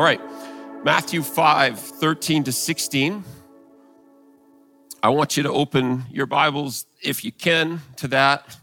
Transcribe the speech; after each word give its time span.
All 0.00 0.06
right, 0.06 0.22
Matthew 0.82 1.20
5 1.20 1.78
13 1.78 2.44
to 2.44 2.52
16. 2.52 3.22
I 5.02 5.10
want 5.10 5.36
you 5.36 5.42
to 5.42 5.52
open 5.52 6.06
your 6.10 6.24
Bibles, 6.24 6.86
if 7.02 7.22
you 7.22 7.30
can, 7.30 7.82
to 7.96 8.08
that. 8.08 8.56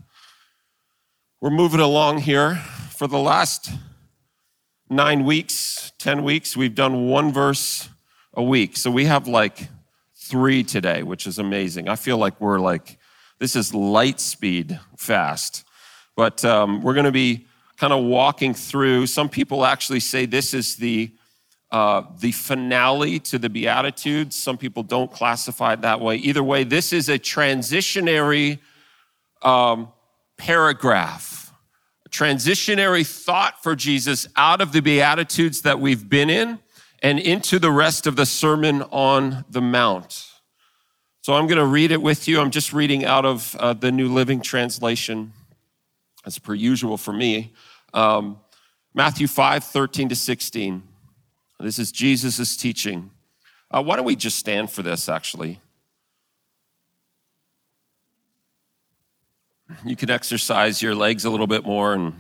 We're 1.40 1.52
moving 1.52 1.80
along 1.80 2.22
here. 2.22 2.56
For 2.56 3.06
the 3.08 3.20
last 3.20 3.70
nine 4.90 5.26
weeks, 5.26 5.92
10 6.00 6.24
weeks, 6.24 6.58
we've 6.58 6.74
done 6.74 7.08
one 7.08 7.32
verse 7.32 7.88
a 8.34 8.42
week. 8.42 8.76
So 8.76 8.90
we 8.90 9.06
have 9.06 9.28
like 9.28 9.68
three 10.16 10.64
today, 10.64 11.04
which 11.04 11.28
is 11.28 11.38
amazing. 11.38 11.88
I 11.88 11.98
feel 11.98 12.18
like 12.18 12.42
we're 12.42 12.60
like, 12.60 12.98
this 13.38 13.56
is 13.56 13.76
light 13.76 14.20
speed 14.20 14.80
fast. 14.98 15.66
But 16.16 16.44
um, 16.44 16.82
we're 16.82 16.96
going 16.96 17.06
to 17.06 17.12
be 17.12 17.46
kind 17.78 17.94
of 17.94 18.04
walking 18.04 18.56
through. 18.56 19.06
Some 19.06 19.30
people 19.30 19.66
actually 19.66 20.00
say 20.00 20.26
this 20.26 20.56
is 20.56 20.78
the 20.78 21.12
uh, 21.72 22.04
the 22.20 22.32
finale 22.32 23.20
to 23.20 23.38
the 23.38 23.50
Beatitudes. 23.50 24.36
Some 24.36 24.58
people 24.58 24.84
don't 24.84 25.12
classify 25.12 25.74
it 25.74 25.82
that 25.82 26.00
way. 26.00 26.16
Either 26.16 26.44
way, 26.44 26.64
this 26.64 26.94
is 26.94 27.10
a 27.10 27.20
transitionary 27.20 28.60
um, 29.42 29.92
paragraph, 30.38 31.54
a 32.06 32.10
transitionary 32.10 33.06
thought 33.06 33.62
for 33.62 33.76
Jesus 33.76 34.28
out 34.36 34.62
of 34.62 34.72
the 34.72 34.82
Beatitudes 34.82 35.62
that 35.64 35.80
we've 35.80 36.08
been 36.08 36.30
in 36.30 36.60
and 37.04 37.20
into 37.20 37.60
the 37.60 37.72
rest 37.72 38.08
of 38.08 38.16
the 38.16 38.26
Sermon 38.26 38.82
on 38.84 39.46
the 39.50 39.62
Mount. 39.62 40.26
So 41.22 41.34
I'm 41.34 41.48
going 41.48 41.58
to 41.58 41.66
read 41.66 41.92
it 41.92 42.02
with 42.02 42.28
you. 42.28 42.40
I'm 42.40 42.52
just 42.52 42.72
reading 42.72 43.04
out 43.04 43.26
of 43.26 43.56
uh, 43.60 43.74
the 43.74 43.92
New 43.92 44.08
Living 44.08 44.42
Translation, 44.42 45.34
as 46.26 46.40
per 46.40 46.54
usual 46.54 46.98
for 46.98 47.12
me. 47.12 47.54
Um, 47.94 48.40
Matthew 48.94 49.28
5, 49.28 49.66
13 49.66 50.10
to 50.10 50.16
16. 50.16 50.84
This 51.60 51.80
is 51.80 51.92
Jesus' 51.92 52.56
teaching. 52.56 53.10
Uh, 53.72 53.82
why 53.82 53.96
don't 53.96 54.06
we 54.06 54.16
just 54.16 54.38
stand 54.38 54.72
for 54.72 54.84
this, 54.84 55.10
actually? 55.10 55.60
You 59.86 59.96
can 59.96 60.10
exercise 60.10 60.82
your 60.82 60.96
legs 60.96 61.26
a 61.26 61.30
little 61.30 61.48
bit 61.48 61.66
more, 61.66 61.94
and 61.94 62.14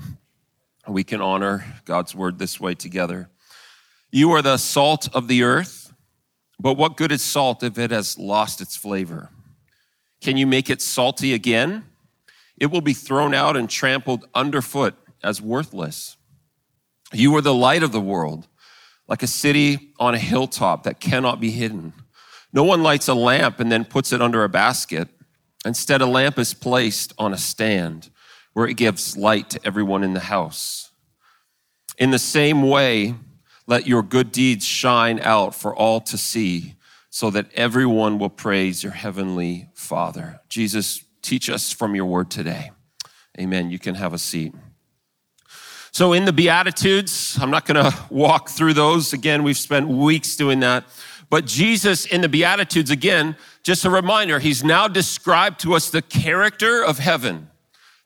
we 0.87 1.03
can 1.03 1.21
honor 1.21 1.65
God's 1.85 2.13
word 2.15 2.39
this 2.39 2.59
way 2.59 2.73
together. 2.75 3.29
You 4.11 4.31
are 4.31 4.41
the 4.41 4.57
salt 4.57 5.07
of 5.13 5.27
the 5.27 5.43
earth, 5.43 5.93
but 6.59 6.73
what 6.73 6.97
good 6.97 7.11
is 7.11 7.21
salt 7.21 7.63
if 7.63 7.77
it 7.77 7.91
has 7.91 8.17
lost 8.17 8.59
its 8.59 8.75
flavor? 8.75 9.29
Can 10.19 10.35
you 10.35 10.47
make 10.47 10.69
it 10.69 10.81
salty 10.81 11.33
again? 11.33 11.85
It 12.57 12.67
will 12.67 12.81
be 12.81 12.93
thrown 12.93 13.33
out 13.33 13.55
and 13.55 13.69
trampled 13.69 14.27
underfoot 14.33 14.95
as 15.23 15.41
worthless. 15.41 16.17
You 17.13 17.35
are 17.35 17.41
the 17.41 17.53
light 17.53 17.83
of 17.83 17.91
the 17.91 18.01
world 18.01 18.47
like 19.07 19.23
a 19.23 19.27
city 19.27 19.93
on 19.99 20.13
a 20.13 20.19
hilltop 20.19 20.83
that 20.83 20.99
cannot 20.99 21.39
be 21.39 21.51
hidden. 21.51 21.93
No 22.53 22.63
one 22.63 22.83
lights 22.83 23.07
a 23.07 23.13
lamp 23.13 23.59
and 23.59 23.71
then 23.71 23.85
puts 23.85 24.11
it 24.11 24.21
under 24.21 24.43
a 24.43 24.49
basket. 24.49 25.07
Instead, 25.65 26.01
a 26.01 26.05
lamp 26.05 26.39
is 26.39 26.53
placed 26.53 27.13
on 27.17 27.33
a 27.33 27.37
stand 27.37 28.09
where 28.53 28.67
it 28.67 28.75
gives 28.75 29.17
light 29.17 29.49
to 29.51 29.59
everyone 29.65 30.03
in 30.03 30.13
the 30.13 30.19
house. 30.19 30.91
In 31.97 32.11
the 32.11 32.19
same 32.19 32.63
way, 32.63 33.15
let 33.65 33.85
your 33.85 34.01
good 34.01 34.31
deeds 34.31 34.65
shine 34.65 35.19
out 35.19 35.53
for 35.53 35.75
all 35.75 35.99
to 36.01 36.17
see 36.17 36.75
so 37.09 37.29
that 37.31 37.51
everyone 37.53 38.19
will 38.19 38.29
praise 38.29 38.83
your 38.83 38.93
heavenly 38.93 39.69
Father. 39.73 40.39
Jesus, 40.49 41.03
teach 41.21 41.49
us 41.49 41.71
from 41.71 41.95
your 41.95 42.05
word 42.05 42.29
today. 42.29 42.71
Amen. 43.39 43.69
You 43.69 43.79
can 43.79 43.95
have 43.95 44.13
a 44.13 44.17
seat. 44.17 44.53
So, 45.91 46.13
in 46.13 46.25
the 46.25 46.33
Beatitudes, 46.33 47.37
I'm 47.41 47.49
not 47.49 47.65
going 47.65 47.83
to 47.83 47.97
walk 48.09 48.49
through 48.49 48.73
those. 48.73 49.13
Again, 49.13 49.43
we've 49.43 49.57
spent 49.57 49.87
weeks 49.87 50.35
doing 50.35 50.59
that. 50.59 50.85
But 51.29 51.45
Jesus 51.45 52.05
in 52.05 52.21
the 52.21 52.29
Beatitudes, 52.29 52.89
again, 52.89 53.35
just 53.63 53.83
a 53.83 53.89
reminder, 53.89 54.39
he's 54.39 54.63
now 54.63 54.87
described 54.87 55.59
to 55.61 55.73
us 55.73 55.89
the 55.89 56.01
character 56.01 56.83
of 56.83 56.99
heaven, 56.99 57.49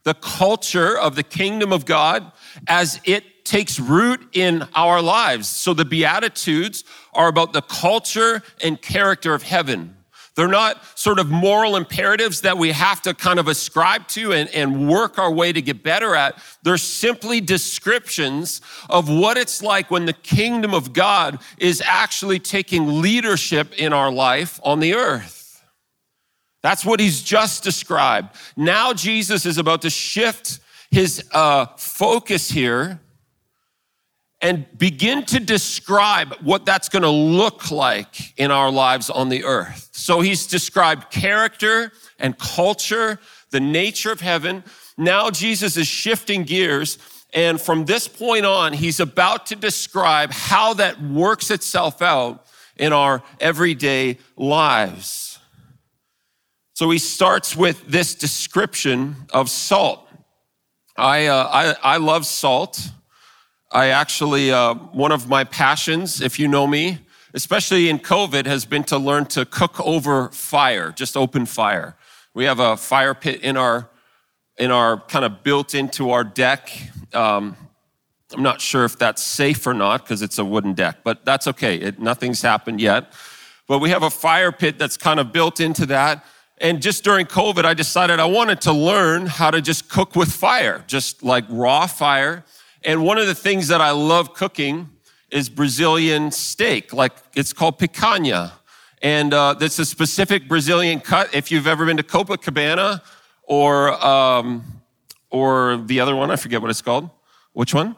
the 0.03 0.15
culture 0.15 0.97
of 0.97 1.15
the 1.15 1.23
kingdom 1.23 1.71
of 1.71 1.85
God 1.85 2.31
as 2.67 2.99
it 3.03 3.45
takes 3.45 3.79
root 3.79 4.21
in 4.33 4.67
our 4.73 5.01
lives. 5.01 5.47
So 5.47 5.73
the 5.73 5.85
Beatitudes 5.85 6.83
are 7.13 7.27
about 7.27 7.53
the 7.53 7.61
culture 7.61 8.41
and 8.63 8.81
character 8.81 9.33
of 9.33 9.43
heaven. 9.43 9.97
They're 10.35 10.47
not 10.47 10.81
sort 10.97 11.19
of 11.19 11.29
moral 11.29 11.75
imperatives 11.75 12.41
that 12.41 12.57
we 12.57 12.71
have 12.71 13.01
to 13.01 13.13
kind 13.13 13.37
of 13.37 13.49
ascribe 13.49 14.07
to 14.09 14.31
and, 14.31 14.49
and 14.51 14.87
work 14.89 15.19
our 15.19 15.31
way 15.31 15.51
to 15.51 15.61
get 15.61 15.83
better 15.83 16.15
at. 16.15 16.41
They're 16.63 16.77
simply 16.77 17.41
descriptions 17.41 18.61
of 18.89 19.09
what 19.09 19.37
it's 19.37 19.61
like 19.61 19.91
when 19.91 20.05
the 20.05 20.13
kingdom 20.13 20.73
of 20.73 20.93
God 20.93 21.39
is 21.57 21.81
actually 21.85 22.39
taking 22.39 23.01
leadership 23.01 23.73
in 23.77 23.91
our 23.91 24.11
life 24.11 24.59
on 24.63 24.79
the 24.79 24.93
earth. 24.93 25.63
That's 26.63 26.85
what 26.85 26.99
he's 26.99 27.21
just 27.21 27.63
described. 27.63 28.29
Now 28.55 28.93
Jesus 28.93 29.45
is 29.45 29.57
about 29.57 29.81
to 29.81 29.89
shift 29.89 30.59
his 30.91 31.23
uh, 31.33 31.65
focus 31.77 32.49
here 32.49 33.01
and 34.41 34.65
begin 34.77 35.23
to 35.25 35.39
describe 35.39 36.33
what 36.41 36.65
that's 36.65 36.89
going 36.89 37.03
to 37.03 37.09
look 37.09 37.69
like 37.69 38.37
in 38.39 38.49
our 38.49 38.71
lives 38.71 39.09
on 39.09 39.29
the 39.29 39.43
earth. 39.43 39.89
So 39.91 40.21
he's 40.21 40.47
described 40.47 41.11
character 41.11 41.91
and 42.17 42.37
culture, 42.37 43.19
the 43.51 43.59
nature 43.59 44.11
of 44.11 44.19
heaven. 44.19 44.63
Now 44.97 45.29
Jesus 45.29 45.77
is 45.77 45.87
shifting 45.87 46.43
gears. 46.43 46.97
And 47.33 47.61
from 47.61 47.85
this 47.85 48.07
point 48.07 48.45
on, 48.45 48.73
he's 48.73 48.99
about 48.99 49.45
to 49.47 49.55
describe 49.55 50.31
how 50.31 50.73
that 50.73 51.01
works 51.01 51.51
itself 51.51 52.01
out 52.01 52.45
in 52.77 52.93
our 52.93 53.21
everyday 53.39 54.17
lives. 54.35 55.39
So 56.73 56.89
he 56.89 56.97
starts 56.97 57.55
with 57.55 57.85
this 57.87 58.15
description 58.15 59.15
of 59.31 59.51
salt. 59.51 60.09
I, 60.97 61.27
uh, 61.27 61.75
I, 61.83 61.93
I 61.93 61.97
love 61.97 62.25
salt. 62.25 62.89
I 63.73 63.87
actually, 63.87 64.51
uh, 64.51 64.73
one 64.73 65.13
of 65.13 65.29
my 65.29 65.45
passions, 65.45 66.19
if 66.19 66.37
you 66.37 66.49
know 66.49 66.67
me, 66.67 66.99
especially 67.33 67.87
in 67.87 67.99
COVID, 67.99 68.45
has 68.45 68.65
been 68.65 68.83
to 68.85 68.97
learn 68.97 69.25
to 69.27 69.45
cook 69.45 69.79
over 69.79 70.27
fire, 70.29 70.91
just 70.91 71.15
open 71.15 71.45
fire. 71.45 71.95
We 72.33 72.43
have 72.43 72.59
a 72.59 72.75
fire 72.75 73.13
pit 73.13 73.41
in 73.41 73.55
our, 73.55 73.89
in 74.57 74.71
our 74.71 74.99
kind 74.99 75.23
of 75.23 75.41
built 75.43 75.73
into 75.73 76.11
our 76.11 76.25
deck. 76.25 76.69
Um, 77.13 77.55
I'm 78.33 78.43
not 78.43 78.59
sure 78.59 78.83
if 78.83 78.97
that's 78.97 79.23
safe 79.23 79.65
or 79.65 79.73
not 79.73 80.03
because 80.03 80.21
it's 80.21 80.37
a 80.37 80.43
wooden 80.43 80.73
deck, 80.73 80.97
but 81.05 81.23
that's 81.23 81.47
okay. 81.47 81.77
It, 81.77 81.97
nothing's 81.97 82.41
happened 82.41 82.81
yet. 82.81 83.13
But 83.69 83.79
we 83.79 83.89
have 83.91 84.03
a 84.03 84.09
fire 84.09 84.51
pit 84.51 84.77
that's 84.77 84.97
kind 84.97 85.17
of 85.17 85.31
built 85.31 85.61
into 85.61 85.85
that. 85.85 86.25
And 86.57 86.81
just 86.81 87.05
during 87.05 87.25
COVID, 87.25 87.63
I 87.63 87.73
decided 87.73 88.19
I 88.19 88.25
wanted 88.25 88.59
to 88.61 88.73
learn 88.73 89.27
how 89.27 89.49
to 89.49 89.61
just 89.61 89.87
cook 89.87 90.13
with 90.13 90.29
fire, 90.29 90.83
just 90.87 91.23
like 91.23 91.45
raw 91.47 91.87
fire. 91.87 92.43
And 92.83 93.03
one 93.05 93.17
of 93.19 93.27
the 93.27 93.35
things 93.35 93.67
that 93.67 93.79
I 93.79 93.91
love 93.91 94.33
cooking 94.33 94.89
is 95.29 95.49
Brazilian 95.49 96.31
steak, 96.31 96.93
like 96.93 97.13
it's 97.35 97.53
called 97.53 97.77
picanha. 97.79 98.51
And 99.03 99.33
uh, 99.33 99.55
it's 99.59 99.79
a 99.79 99.85
specific 99.85 100.47
Brazilian 100.47 100.99
cut. 100.99 101.33
If 101.33 101.51
you've 101.51 101.67
ever 101.67 101.85
been 101.85 101.97
to 101.97 102.03
Copacabana 102.03 103.01
or, 103.43 103.93
um, 104.05 104.63
or 105.29 105.77
the 105.77 105.99
other 105.99 106.15
one, 106.15 106.31
I 106.31 106.35
forget 106.35 106.61
what 106.61 106.69
it's 106.69 106.81
called. 106.81 107.09
Which 107.53 107.73
one? 107.73 107.95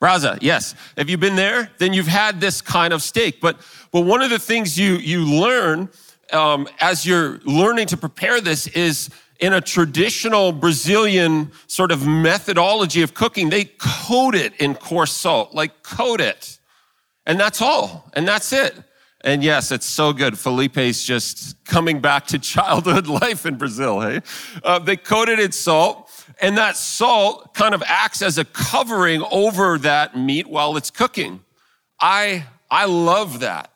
Braza, 0.00 0.38
yes. 0.40 0.74
Have 0.98 1.08
you 1.08 1.16
been 1.16 1.36
there? 1.36 1.70
Then 1.78 1.92
you've 1.92 2.06
had 2.06 2.40
this 2.40 2.60
kind 2.60 2.92
of 2.92 3.02
steak. 3.02 3.40
But, 3.40 3.58
but 3.90 4.02
one 4.02 4.22
of 4.22 4.30
the 4.30 4.38
things 4.38 4.78
you, 4.78 4.94
you 4.96 5.24
learn 5.24 5.88
um, 6.32 6.68
as 6.80 7.06
you're 7.06 7.38
learning 7.44 7.86
to 7.88 7.96
prepare 7.96 8.40
this 8.40 8.66
is 8.68 9.08
in 9.40 9.52
a 9.52 9.60
traditional 9.60 10.52
Brazilian 10.52 11.52
sort 11.66 11.90
of 11.90 12.06
methodology 12.06 13.02
of 13.02 13.14
cooking, 13.14 13.50
they 13.50 13.64
coat 13.64 14.34
it 14.34 14.54
in 14.60 14.74
coarse 14.74 15.12
salt, 15.12 15.54
like 15.54 15.82
coat 15.82 16.20
it. 16.20 16.58
And 17.26 17.40
that's 17.40 17.60
all. 17.60 18.10
And 18.14 18.28
that's 18.28 18.52
it. 18.52 18.74
And 19.24 19.42
yes, 19.42 19.72
it's 19.72 19.86
so 19.86 20.12
good. 20.12 20.34
Felipe's 20.34 21.02
just 21.02 21.56
coming 21.64 22.00
back 22.00 22.26
to 22.28 22.38
childhood 22.54 23.06
life 23.06 23.46
in 23.46 23.56
Brazil, 23.56 24.00
hey? 24.00 24.20
Uh, 24.62 24.78
they 24.78 24.96
coat 24.96 25.30
it 25.30 25.40
in 25.40 25.50
salt, 25.50 26.10
and 26.40 26.58
that 26.58 26.76
salt 26.76 27.54
kind 27.54 27.74
of 27.74 27.82
acts 27.86 28.20
as 28.20 28.36
a 28.36 28.44
covering 28.44 29.22
over 29.30 29.78
that 29.78 30.16
meat 30.16 30.46
while 30.46 30.76
it's 30.76 30.90
cooking. 30.90 31.42
I, 31.98 32.44
I 32.70 32.84
love 32.84 33.40
that. 33.40 33.70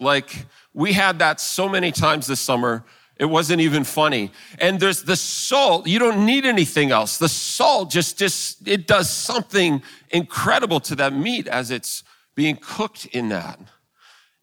Like, 0.00 0.46
we 0.72 0.94
had 0.94 1.18
that 1.18 1.38
so 1.38 1.68
many 1.68 1.92
times 1.92 2.26
this 2.26 2.40
summer 2.40 2.82
it 3.16 3.26
wasn't 3.26 3.60
even 3.60 3.84
funny. 3.84 4.32
And 4.58 4.80
there's 4.80 5.02
the 5.02 5.16
salt. 5.16 5.86
You 5.86 5.98
don't 5.98 6.26
need 6.26 6.44
anything 6.44 6.90
else. 6.90 7.18
The 7.18 7.28
salt 7.28 7.90
just, 7.90 8.18
just, 8.18 8.66
it 8.66 8.86
does 8.86 9.08
something 9.08 9.82
incredible 10.10 10.80
to 10.80 10.96
that 10.96 11.12
meat 11.12 11.46
as 11.46 11.70
it's 11.70 12.02
being 12.34 12.56
cooked 12.56 13.06
in 13.06 13.28
that. 13.28 13.60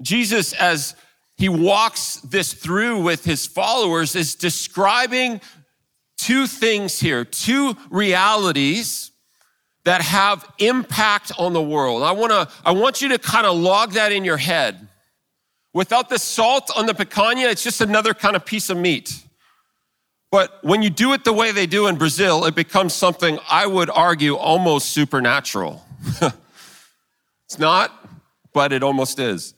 Jesus, 0.01 0.53
as 0.53 0.95
he 1.37 1.49
walks 1.49 2.17
this 2.17 2.53
through 2.53 3.01
with 3.01 3.25
his 3.25 3.45
followers, 3.45 4.15
is 4.15 4.35
describing 4.35 5.41
two 6.17 6.47
things 6.47 6.99
here, 6.99 7.25
two 7.25 7.75
realities 7.89 9.11
that 9.83 10.01
have 10.01 10.47
impact 10.59 11.31
on 11.37 11.53
the 11.53 11.61
world. 11.61 12.03
I 12.03 12.11
want 12.11 12.31
to 12.31 12.47
I 12.63 12.71
want 12.71 13.01
you 13.01 13.09
to 13.09 13.17
kind 13.17 13.45
of 13.45 13.57
log 13.57 13.93
that 13.93 14.11
in 14.11 14.23
your 14.23 14.37
head. 14.37 14.87
Without 15.73 16.09
the 16.09 16.19
salt 16.19 16.69
on 16.75 16.85
the 16.85 16.93
picanha, 16.93 17.49
it's 17.49 17.63
just 17.63 17.81
another 17.81 18.13
kind 18.13 18.35
of 18.35 18.45
piece 18.45 18.69
of 18.69 18.77
meat. 18.77 19.23
But 20.31 20.63
when 20.63 20.81
you 20.81 20.89
do 20.89 21.13
it 21.13 21.23
the 21.23 21.33
way 21.33 21.51
they 21.51 21.65
do 21.65 21.87
in 21.87 21.97
Brazil, 21.97 22.45
it 22.45 22.55
becomes 22.55 22.93
something 22.93 23.37
I 23.49 23.67
would 23.67 23.89
argue 23.89 24.35
almost 24.35 24.89
supernatural. 24.89 25.85
it's 27.45 27.59
not, 27.59 27.91
but 28.53 28.71
it 28.71 28.83
almost 28.83 29.19
is. 29.19 29.53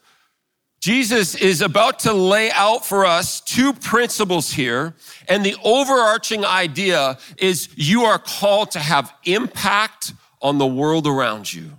Jesus 0.83 1.36
is 1.36 1.62
about 1.62 2.00
to 2.00 2.12
lay 2.12 2.51
out 2.51 2.86
for 2.86 3.06
us 3.06 3.39
two 3.39 3.71
principles 3.71 4.51
here. 4.51 4.95
And 5.30 5.45
the 5.45 5.56
overarching 5.63 6.44
idea 6.44 7.18
is 7.38 7.69
you 7.75 8.04
are 8.04 8.19
called 8.19 8.71
to 8.71 8.80
have 8.80 9.13
impact 9.24 10.12
on 10.42 10.57
the 10.57 10.68
world 10.68 11.07
around 11.07 11.54
you. 11.54 11.71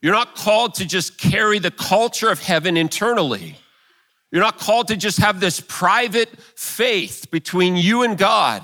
You're 0.00 0.14
not 0.14 0.34
called 0.34 0.74
to 0.74 0.86
just 0.86 1.18
carry 1.18 1.58
the 1.58 1.70
culture 1.70 2.30
of 2.30 2.40
heaven 2.40 2.76
internally. 2.76 3.56
You're 4.30 4.42
not 4.42 4.58
called 4.58 4.88
to 4.88 4.96
just 4.96 5.18
have 5.18 5.40
this 5.40 5.60
private 5.60 6.28
faith 6.56 7.30
between 7.30 7.76
you 7.76 8.02
and 8.02 8.16
God 8.16 8.62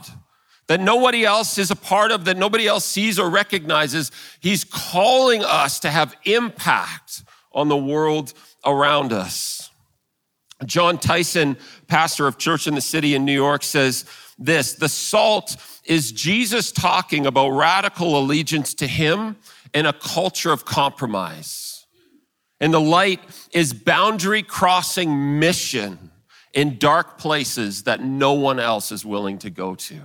that 0.67 0.81
nobody 0.81 1.25
else 1.25 1.59
is 1.59 1.71
a 1.71 1.77
part 1.77 2.11
of, 2.11 2.25
that 2.25 2.37
nobody 2.37 2.67
else 2.67 2.85
sees 2.85 3.19
or 3.19 3.29
recognizes. 3.29 4.11
He's 4.41 4.65
calling 4.65 5.45
us 5.45 5.81
to 5.81 5.91
have 5.91 6.17
impact 6.25 7.23
on 7.53 7.69
the 7.69 7.77
world 7.77 8.33
around 8.65 9.13
us. 9.13 9.71
Jon 10.65 10.99
Tyson, 10.99 11.59
pastor 11.89 12.27
of 12.27 12.39
Church 12.39 12.67
in 12.67 12.75
the 12.75 12.81
City 12.81 13.15
in 13.15 13.25
New 13.25 13.35
York, 13.35 13.63
says 13.63 14.07
this 14.39 14.75
The 14.75 14.89
salt 14.89 15.57
is 15.85 16.13
Jesus 16.13 16.73
talking 16.73 17.27
about 17.27 17.51
radical 17.51 18.19
allegiance 18.19 18.73
to 18.75 18.87
Him 18.87 19.37
in 19.75 19.87
a 19.87 19.93
culture 19.93 20.53
of 20.53 20.65
compromise. 20.65 21.87
And 22.61 22.73
the 22.73 22.81
light 22.81 23.21
is 23.53 23.75
boundary 23.75 24.43
crossing 24.43 25.38
mission 25.41 26.11
in 26.55 26.79
dark 26.79 27.19
places 27.19 27.82
that 27.82 28.03
no 28.03 28.32
one 28.32 28.61
else 28.61 28.93
is 28.93 29.05
willing 29.05 29.38
to 29.38 29.50
go 29.50 29.75
to. 29.75 30.00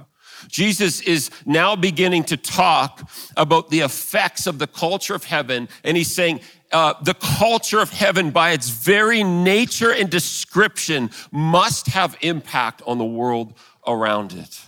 Jesus 0.47 1.01
is 1.01 1.29
now 1.45 1.75
beginning 1.75 2.23
to 2.25 2.37
talk 2.37 3.09
about 3.37 3.69
the 3.69 3.81
effects 3.81 4.47
of 4.47 4.57
the 4.57 4.67
culture 4.67 5.13
of 5.13 5.23
heaven, 5.23 5.69
and 5.83 5.95
he's 5.95 6.13
saying, 6.13 6.39
uh, 6.71 6.93
the 7.03 7.15
culture 7.15 7.79
of 7.79 7.89
heaven, 7.89 8.31
by 8.31 8.51
its 8.51 8.69
very 8.69 9.23
nature 9.23 9.91
and 9.91 10.09
description, 10.09 11.09
must 11.31 11.87
have 11.87 12.15
impact 12.21 12.81
on 12.85 12.97
the 12.97 13.05
world 13.05 13.53
around 13.87 14.33
it. 14.33 14.61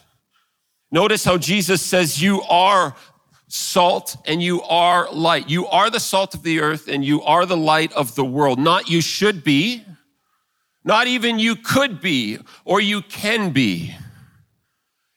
Notice 0.92 1.24
how 1.24 1.38
Jesus 1.38 1.82
says, 1.82 2.22
You 2.22 2.42
are 2.44 2.96
salt 3.52 4.16
and 4.26 4.42
you 4.42 4.62
are 4.64 5.12
light. 5.12 5.50
You 5.50 5.68
are 5.68 5.90
the 5.90 6.00
salt 6.00 6.34
of 6.34 6.44
the 6.44 6.62
earth 6.62 6.88
and 6.88 7.04
you 7.04 7.22
are 7.24 7.46
the 7.46 7.58
light 7.58 7.92
of 7.94 8.16
the 8.16 8.24
world. 8.24 8.60
Not 8.60 8.90
you 8.90 9.02
should 9.02 9.44
be, 9.44 9.84
not 10.86 11.08
even 11.08 11.38
you 11.38 11.58
could 11.58 12.00
be 12.00 12.40
or 12.64 12.80
you 12.80 13.02
can 13.02 13.52
be. 13.52 13.94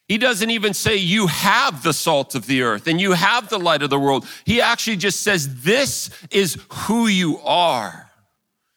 He 0.08 0.19
doesn't 0.19 0.50
even 0.50 0.75
say 0.75 0.96
you 0.96 1.28
have 1.28 1.82
the 1.82 1.92
salt 1.92 2.34
of 2.34 2.46
the 2.46 2.62
earth 2.62 2.88
and 2.88 3.00
you 3.00 3.12
have 3.12 3.48
the 3.48 3.58
light 3.58 3.82
of 3.82 3.90
the 3.90 3.98
world. 3.98 4.26
He 4.44 4.60
actually 4.60 4.96
just 4.96 5.22
says 5.22 5.62
this 5.62 6.10
is 6.30 6.58
who 6.69 7.06
you 7.06 7.38
are. 7.38 8.10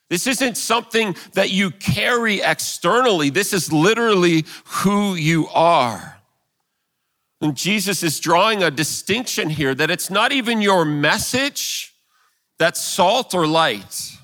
This 0.10 0.27
isn't 0.27 0.56
something 0.56 1.15
that 1.33 1.50
you 1.50 1.71
carry 1.71 2.42
externally. 2.42 3.30
This 3.30 3.53
is 3.53 3.74
literally 3.74 4.45
who 4.65 5.15
you 5.15 5.48
are. 5.48 6.17
And 7.42 7.56
Jesus 7.56 8.01
is 8.01 8.19
drawing 8.19 8.63
a 8.63 8.72
distinction 8.72 9.50
here 9.50 9.75
that 9.75 9.92
it's 9.92 10.10
not 10.10 10.31
even 10.31 10.62
your 10.62 10.86
message 10.86 11.94
that's 12.57 12.81
salt 12.81 13.36
or 13.36 13.45
light. 13.45 14.18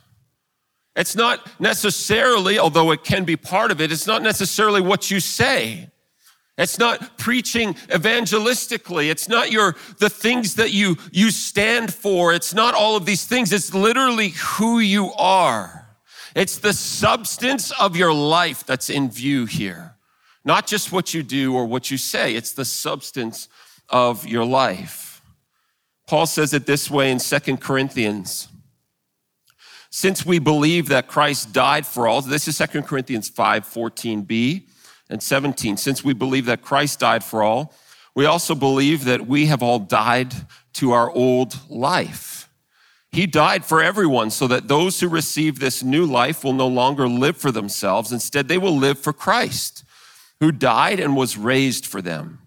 It's 0.95 1.15
not 1.15 1.60
necessarily, 1.60 2.60
although 2.60 2.92
it 2.92 3.04
can 3.04 3.24
be 3.24 3.36
part 3.36 3.71
of 3.71 3.81
it, 3.81 3.92
it's 3.92 4.07
not 4.07 4.21
necessarily 4.21 4.81
what 4.81 5.12
you 5.12 5.19
say. 5.19 5.89
It's 6.56 6.77
not 6.77 7.18
preaching 7.18 7.74
evangelistically. 7.89 9.10
It's 9.10 9.27
not 9.27 9.51
your, 9.51 9.75
the 9.98 10.10
things 10.10 10.56
that 10.56 10.71
you, 10.71 10.98
you 11.12 11.31
stand 11.31 11.92
for. 11.92 12.31
It's 12.31 12.54
not 12.54 12.75
all 12.75 12.95
of 12.95 13.06
these 13.06 13.25
things. 13.25 13.51
It's 13.51 13.74
literally 13.74 14.30
who 14.30 14.80
you 14.80 15.12
are. 15.13 15.88
It's 16.36 16.57
the 16.57 16.74
substance 16.74 17.71
of 17.80 17.95
your 17.95 18.13
life 18.13 18.65
that's 18.65 18.89
in 18.89 19.10
view 19.10 19.45
here. 19.45 19.93
Not 20.45 20.68
just 20.68 20.92
what 20.92 21.13
you 21.13 21.24
do 21.24 21.56
or 21.56 21.66
what 21.66 21.90
you 21.90 21.98
say. 21.98 22.36
It's 22.36 22.54
the 22.54 22.66
substance 22.66 23.48
of 23.90 24.28
your 24.28 24.45
life. 24.45 25.22
Paul 26.07 26.25
says 26.25 26.54
it 26.54 26.66
this 26.66 26.90
way 26.92 27.12
in 27.12 27.19
Second 27.19 27.62
Corinthians. 27.62 28.50
Since 29.90 30.25
we 30.25 30.40
believe 30.40 30.90
that 30.90 31.07
Christ 31.07 31.54
died 31.54 31.86
for 31.86 32.07
all, 32.07 32.22
this 32.22 32.48
is 32.48 32.57
Second 32.57 32.84
Corinthians 32.84 33.30
5, 33.30 33.66
14b 33.66 34.63
and 35.10 35.22
17. 35.22 35.78
Since 35.78 36.04
we 36.04 36.13
believe 36.13 36.46
that 36.48 36.62
Christ 36.62 37.00
died 37.00 37.24
for 37.24 37.44
all, 37.44 37.74
we 38.16 38.25
also 38.25 38.56
believe 38.56 39.06
that 39.06 39.28
we 39.28 39.46
have 39.46 39.63
all 39.63 39.80
died 39.80 40.34
to 40.74 40.92
our 40.92 41.12
old 41.12 41.60
life. 41.69 42.50
He 43.12 43.28
died 43.28 43.63
for 43.63 43.84
everyone 43.84 44.31
so 44.31 44.48
that 44.48 44.68
those 44.68 45.00
who 45.00 45.07
receive 45.07 45.60
this 45.60 45.84
new 45.84 46.06
life 46.06 46.44
will 46.44 46.54
no 46.54 46.68
longer 46.68 47.07
live 47.07 47.38
for 47.38 47.51
themselves. 47.51 48.12
Instead, 48.12 48.48
they 48.48 48.57
will 48.57 48.75
live 48.75 48.98
for 48.98 49.13
Christ, 49.13 49.82
who 50.44 50.51
died 50.51 51.00
and 51.00 51.16
was 51.16 51.38
raised 51.38 51.86
for 51.86 52.01
them. 52.01 52.38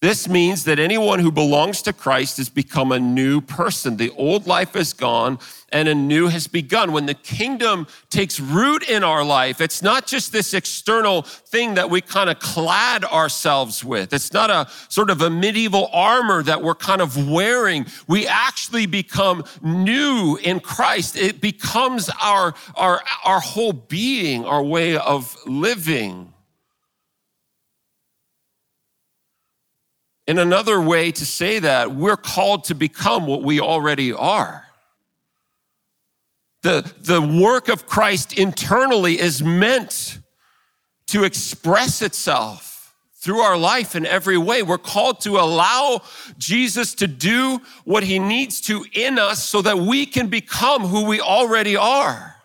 This 0.00 0.26
means 0.26 0.64
that 0.64 0.78
anyone 0.78 1.18
who 1.18 1.30
belongs 1.30 1.82
to 1.82 1.92
Christ 1.92 2.38
has 2.38 2.48
become 2.48 2.90
a 2.90 2.98
new 2.98 3.42
person. 3.42 3.98
The 3.98 4.08
old 4.16 4.46
life 4.46 4.74
is 4.74 4.94
gone 4.94 5.38
and 5.70 5.86
a 5.86 5.94
new 5.94 6.28
has 6.28 6.46
begun. 6.46 6.92
When 6.92 7.04
the 7.04 7.12
kingdom 7.12 7.86
takes 8.08 8.40
root 8.40 8.88
in 8.88 9.04
our 9.04 9.22
life, 9.22 9.60
it's 9.60 9.82
not 9.82 10.06
just 10.06 10.32
this 10.32 10.54
external 10.54 11.20
thing 11.20 11.74
that 11.74 11.90
we 11.90 12.00
kind 12.00 12.30
of 12.30 12.38
clad 12.38 13.04
ourselves 13.04 13.84
with. 13.84 14.14
It's 14.14 14.32
not 14.32 14.48
a 14.48 14.70
sort 14.88 15.10
of 15.10 15.20
a 15.20 15.28
medieval 15.28 15.90
armor 15.92 16.42
that 16.44 16.62
we're 16.62 16.74
kind 16.74 17.02
of 17.02 17.28
wearing. 17.28 17.84
We 18.08 18.26
actually 18.26 18.86
become 18.86 19.44
new 19.62 20.38
in 20.42 20.60
Christ. 20.60 21.14
It 21.14 21.42
becomes 21.42 22.08
our, 22.22 22.54
our, 22.76 23.02
our 23.26 23.40
whole 23.40 23.74
being, 23.74 24.46
our 24.46 24.62
way 24.62 24.96
of 24.96 25.36
living. 25.46 26.32
In 30.30 30.38
another 30.38 30.80
way 30.80 31.10
to 31.10 31.26
say 31.26 31.58
that, 31.58 31.90
we're 31.90 32.16
called 32.16 32.62
to 32.66 32.76
become 32.76 33.26
what 33.26 33.42
we 33.42 33.58
already 33.58 34.12
are. 34.12 34.64
The, 36.62 36.88
the 37.00 37.20
work 37.20 37.68
of 37.68 37.88
Christ 37.88 38.38
internally 38.38 39.18
is 39.18 39.42
meant 39.42 40.20
to 41.08 41.24
express 41.24 42.00
itself 42.00 42.94
through 43.16 43.40
our 43.40 43.56
life 43.56 43.96
in 43.96 44.06
every 44.06 44.38
way. 44.38 44.62
We're 44.62 44.78
called 44.78 45.20
to 45.22 45.30
allow 45.30 46.02
Jesus 46.38 46.94
to 46.94 47.08
do 47.08 47.60
what 47.82 48.04
he 48.04 48.20
needs 48.20 48.60
to 48.68 48.86
in 48.92 49.18
us 49.18 49.42
so 49.42 49.62
that 49.62 49.78
we 49.78 50.06
can 50.06 50.28
become 50.28 50.82
who 50.82 51.06
we 51.06 51.20
already 51.20 51.76
are. 51.76 52.36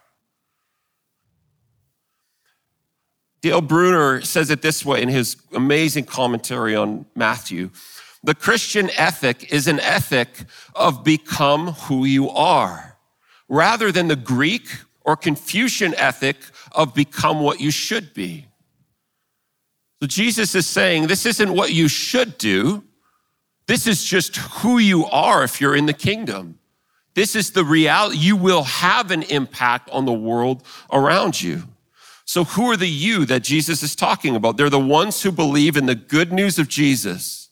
Dale 3.45 3.61
Bruner 3.61 4.21
says 4.21 4.49
it 4.49 4.63
this 4.63 4.83
way 4.83 5.03
in 5.03 5.07
his 5.07 5.37
amazing 5.53 6.05
commentary 6.05 6.75
on 6.75 7.05
Matthew. 7.13 7.69
The 8.23 8.33
Christian 8.33 8.89
ethic 8.97 9.53
is 9.53 9.67
an 9.67 9.79
ethic 9.81 10.29
of 10.73 11.03
become 11.03 11.73
who 11.73 12.05
you 12.05 12.27
are, 12.31 12.97
rather 13.47 13.91
than 13.91 14.07
the 14.07 14.15
Greek 14.15 14.67
or 15.01 15.15
Confucian 15.15 15.93
ethic 15.93 16.37
of 16.71 16.95
become 16.95 17.39
what 17.39 17.59
you 17.61 17.69
should 17.69 18.15
be. 18.15 18.47
So 20.01 20.07
Jesus 20.07 20.55
is 20.55 20.65
saying 20.65 21.05
this 21.05 21.27
isn't 21.27 21.53
what 21.53 21.71
you 21.71 21.87
should 21.87 22.39
do. 22.39 22.83
This 23.67 23.85
is 23.85 24.03
just 24.03 24.37
who 24.37 24.79
you 24.79 25.05
are 25.05 25.43
if 25.43 25.61
you're 25.61 25.75
in 25.75 25.85
the 25.85 25.93
kingdom. 25.93 26.57
This 27.13 27.35
is 27.35 27.51
the 27.51 27.63
reality. 27.63 28.17
You 28.17 28.37
will 28.37 28.63
have 28.63 29.11
an 29.11 29.21
impact 29.21 29.91
on 29.91 30.05
the 30.05 30.13
world 30.13 30.63
around 30.91 31.39
you. 31.39 31.65
So, 32.25 32.43
who 32.43 32.71
are 32.71 32.77
the 32.77 32.89
you 32.89 33.25
that 33.25 33.43
Jesus 33.43 33.83
is 33.83 33.95
talking 33.95 34.35
about? 34.35 34.57
They're 34.57 34.69
the 34.69 34.79
ones 34.79 35.21
who 35.21 35.31
believe 35.31 35.77
in 35.77 35.85
the 35.85 35.95
good 35.95 36.33
news 36.33 36.57
of 36.57 36.67
Jesus. 36.67 37.49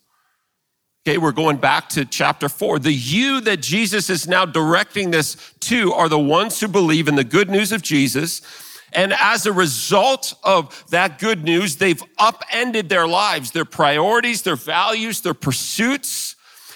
Okay, 1.05 1.17
we're 1.17 1.31
going 1.31 1.57
back 1.57 1.89
to 1.89 2.05
chapter 2.05 2.49
four. 2.49 2.79
The 2.79 2.93
you 2.93 3.41
that 3.41 3.57
Jesus 3.57 4.09
is 4.09 4.27
now 4.27 4.45
directing 4.45 5.11
this 5.11 5.35
to 5.61 5.93
are 5.93 6.09
the 6.09 6.19
ones 6.19 6.59
who 6.59 6.67
believe 6.67 7.07
in 7.07 7.15
the 7.15 7.23
good 7.23 7.49
news 7.49 7.71
of 7.71 7.81
Jesus. 7.81 8.41
And 8.93 9.13
as 9.13 9.45
a 9.45 9.51
result 9.51 10.33
of 10.43 10.83
that 10.91 11.19
good 11.19 11.43
news, 11.43 11.77
they've 11.77 12.01
upended 12.17 12.89
their 12.89 13.07
lives, 13.07 13.51
their 13.51 13.65
priorities, 13.65 14.43
their 14.43 14.55
values, 14.55 15.21
their 15.21 15.33
pursuits 15.33 16.35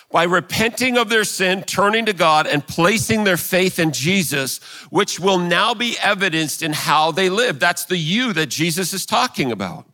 by 0.10 0.24
repenting 0.24 0.98
of 0.98 1.10
their 1.10 1.26
sin, 1.26 1.64
turning 1.64 2.06
to 2.06 2.14
God, 2.14 2.48
and 2.48 2.66
placing 2.66 3.24
their 3.24 3.38
faith 3.38 3.78
in 3.78 3.92
Jesus, 3.92 4.60
which 4.90 5.20
will 5.20 5.38
now 5.38 5.74
be 5.74 5.98
evidenced 6.02 6.62
in 6.62 6.72
how 6.72 7.12
they 7.12 7.30
live. 7.30 7.60
That's 7.60 7.86
the 7.86 7.98
you 7.98 8.32
that 8.34 8.48
Jesus 8.48 8.94
is 8.94 9.06
talking 9.06 9.52
about. 9.52 9.86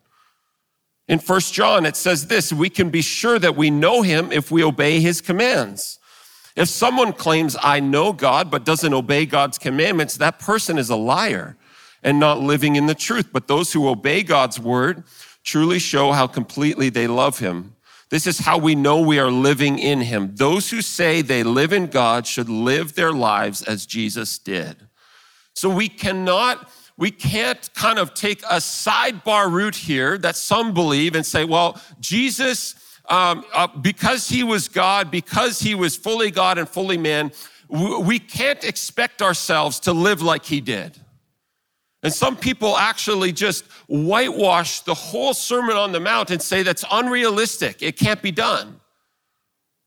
In 1.07 1.19
First 1.19 1.53
John, 1.53 1.85
it 1.85 1.95
says 1.95 2.27
this 2.27 2.53
we 2.53 2.69
can 2.69 2.89
be 2.89 3.01
sure 3.01 3.39
that 3.39 3.55
we 3.55 3.69
know 3.69 4.03
him 4.03 4.31
if 4.31 4.51
we 4.51 4.63
obey 4.63 4.99
his 4.99 5.19
commands. 5.19 5.99
If 6.55 6.69
someone 6.69 7.13
claims, 7.13 7.57
I 7.61 7.79
know 7.79 8.13
God, 8.13 8.51
but 8.51 8.63
doesn't 8.63 8.93
obey 8.93 9.25
God's 9.25 9.57
commandments, 9.57 10.17
that 10.17 10.37
person 10.37 10.77
is 10.77 10.89
a 10.91 10.95
liar 10.95 11.57
and 12.03 12.19
not 12.19 12.39
living 12.39 12.75
in 12.75 12.85
the 12.85 12.93
truth. 12.93 13.29
But 13.33 13.47
those 13.47 13.73
who 13.73 13.89
obey 13.89 14.21
God's 14.21 14.59
word 14.59 15.03
truly 15.43 15.79
show 15.79 16.11
how 16.11 16.27
completely 16.27 16.89
they 16.89 17.07
love 17.07 17.39
him. 17.39 17.75
This 18.13 18.27
is 18.27 18.37
how 18.37 18.59
we 18.59 18.75
know 18.75 19.01
we 19.01 19.17
are 19.17 19.31
living 19.31 19.79
in 19.79 20.01
him. 20.01 20.35
Those 20.35 20.69
who 20.69 20.83
say 20.83 21.23
they 21.23 21.41
live 21.41 21.73
in 21.73 21.87
God 21.87 22.27
should 22.27 22.47
live 22.47 22.93
their 22.93 23.11
lives 23.11 23.63
as 23.63 23.87
Jesus 23.87 24.37
did. 24.37 24.87
So 25.55 25.67
we 25.67 25.89
cannot 25.89 26.69
we 26.95 27.09
can't 27.09 27.73
kind 27.73 27.97
of 27.97 28.13
take 28.13 28.43
a 28.43 28.57
sidebar 28.57 29.51
route 29.51 29.73
here 29.73 30.19
that 30.19 30.35
some 30.35 30.75
believe 30.75 31.15
and 31.15 31.25
say, 31.25 31.43
well, 31.43 31.81
Jesus, 31.99 32.75
um, 33.09 33.43
uh, 33.51 33.65
because 33.81 34.29
he 34.29 34.43
was 34.43 34.67
God, 34.67 35.09
because 35.09 35.59
he 35.59 35.73
was 35.73 35.97
fully 35.97 36.29
God 36.29 36.59
and 36.59 36.69
fully 36.69 36.99
man, 36.99 37.31
we 37.67 38.19
can't 38.19 38.63
expect 38.63 39.23
ourselves 39.23 39.79
to 39.79 39.91
live 39.91 40.21
like 40.21 40.45
he 40.45 40.61
did. 40.61 40.99
And 42.03 42.13
some 42.13 42.35
people 42.35 42.77
actually 42.77 43.31
just 43.31 43.63
whitewash 43.87 44.81
the 44.81 44.93
whole 44.93 45.33
Sermon 45.33 45.77
on 45.77 45.93
the 45.93 46.01
Mount 46.01 46.31
and 46.31 46.41
say 46.41 46.61
that's 46.61 46.83
unrealistic. 46.91 47.81
It 47.81 47.97
can't 47.97 48.21
be 48.21 48.31
done. 48.31 48.81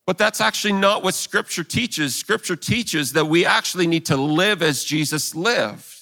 But 0.07 0.17
that's 0.17 0.41
actually 0.41 0.73
not 0.73 1.03
what 1.03 1.15
Scripture 1.15 1.65
teaches. 1.65 2.15
Scripture 2.15 2.57
teaches 2.57 3.13
that 3.13 3.27
we 3.27 3.45
actually 3.45 3.87
need 3.87 4.07
to 4.07 4.17
live 4.17 4.63
as 4.63 4.83
Jesus 4.83 5.35
lived. 5.35 5.93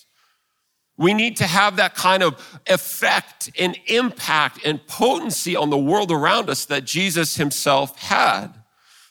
We 0.96 1.14
need 1.14 1.36
to 1.38 1.46
have 1.46 1.76
that 1.76 1.96
kind 1.96 2.22
of 2.22 2.60
effect 2.68 3.50
and 3.58 3.76
impact 3.86 4.64
and 4.64 4.86
potency 4.86 5.56
on 5.56 5.70
the 5.70 5.78
world 5.78 6.12
around 6.12 6.48
us 6.48 6.66
that 6.66 6.84
Jesus 6.84 7.36
himself 7.36 7.98
had. 7.98 8.48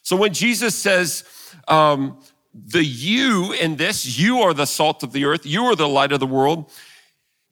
So 0.03 0.15
when 0.15 0.33
Jesus 0.33 0.75
says, 0.75 1.25
um, 1.67 2.19
the 2.53 2.83
you 2.83 3.51
in 3.53 3.75
this, 3.75 4.17
you 4.17 4.39
are 4.39 4.53
the 4.53 4.65
salt 4.65 5.03
of 5.03 5.11
the 5.11 5.25
earth, 5.25 5.45
you 5.45 5.63
are 5.65 5.75
the 5.75 5.87
light 5.87 6.11
of 6.11 6.19
the 6.19 6.27
world, 6.27 6.71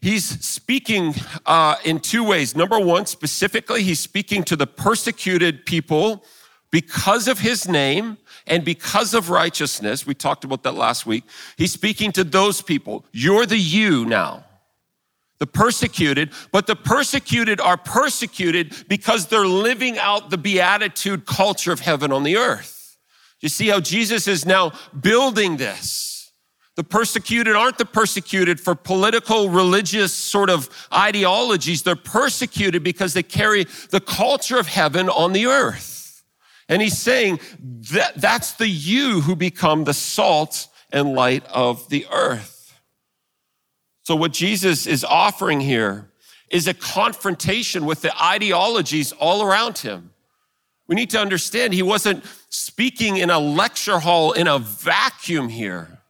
he's 0.01 0.25
speaking 0.45 1.13
uh, 1.45 1.75
in 1.85 1.99
two 1.99 2.23
ways. 2.23 2.55
Number 2.55 2.79
one, 2.79 3.05
specifically, 3.05 3.83
he's 3.83 3.99
speaking 3.99 4.43
to 4.43 4.55
the 4.55 4.67
persecuted 4.67 5.65
people 5.65 6.25
because 6.71 7.27
of 7.27 7.39
his 7.39 7.67
name 7.67 8.17
and 8.47 8.65
because 8.65 9.13
of 9.13 9.29
righteousness, 9.29 10.05
we 10.05 10.13
talked 10.13 10.43
about 10.43 10.63
that 10.63 10.73
last 10.73 11.05
week, 11.05 11.23
he's 11.57 11.71
speaking 11.71 12.11
to 12.13 12.23
those 12.23 12.61
people. 12.61 13.05
You're 13.11 13.45
the 13.45 13.57
you 13.57 14.05
now, 14.05 14.45
the 15.37 15.47
persecuted, 15.47 16.31
but 16.51 16.67
the 16.67 16.75
persecuted 16.75 17.59
are 17.59 17.77
persecuted 17.77 18.73
because 18.87 19.27
they're 19.27 19.45
living 19.45 19.97
out 19.97 20.29
the 20.29 20.37
beatitude 20.37 21.25
culture 21.25 21.71
of 21.71 21.81
heaven 21.81 22.11
on 22.11 22.23
the 22.23 22.37
earth. 22.37 22.97
You 23.41 23.49
see 23.49 23.67
how 23.67 23.79
Jesus 23.79 24.27
is 24.27 24.45
now 24.45 24.71
building 24.99 25.57
this. 25.57 26.20
The 26.77 26.83
persecuted 26.83 27.55
aren't 27.55 27.77
the 27.77 27.85
persecuted 27.85 28.59
for 28.59 28.75
political, 28.75 29.49
religious 29.49 30.13
sort 30.13 30.49
of 30.49 30.69
ideologies. 30.93 31.83
They're 31.83 31.95
persecuted 31.95 32.81
because 32.81 33.13
they 33.13 33.23
carry 33.23 33.65
the 33.89 33.99
culture 33.99 34.57
of 34.57 34.67
heaven 34.67 35.09
on 35.09 35.33
the 35.33 35.47
earth. 35.47 36.23
And 36.69 36.81
he's 36.81 36.97
saying 36.97 37.41
that 37.91 38.13
that's 38.15 38.53
the 38.53 38.69
you 38.69 39.21
who 39.21 39.35
become 39.35 39.83
the 39.83 39.93
salt 39.93 40.69
and 40.93 41.13
light 41.13 41.45
of 41.47 41.89
the 41.89 42.07
earth. 42.11 42.79
So 44.03 44.15
what 44.15 44.31
Jesus 44.31 44.87
is 44.87 45.03
offering 45.03 45.59
here 45.59 46.09
is 46.49 46.67
a 46.67 46.73
confrontation 46.73 47.85
with 47.85 48.01
the 48.01 48.23
ideologies 48.23 49.11
all 49.13 49.43
around 49.43 49.79
him. 49.79 50.11
We 50.87 50.95
need 50.95 51.09
to 51.11 51.19
understand 51.19 51.73
he 51.73 51.83
wasn't 51.83 52.25
speaking 52.49 53.17
in 53.17 53.29
a 53.29 53.39
lecture 53.39 53.99
hall 53.99 54.31
in 54.31 54.47
a 54.47 54.59
vacuum 54.59 55.49
here. 55.49 56.00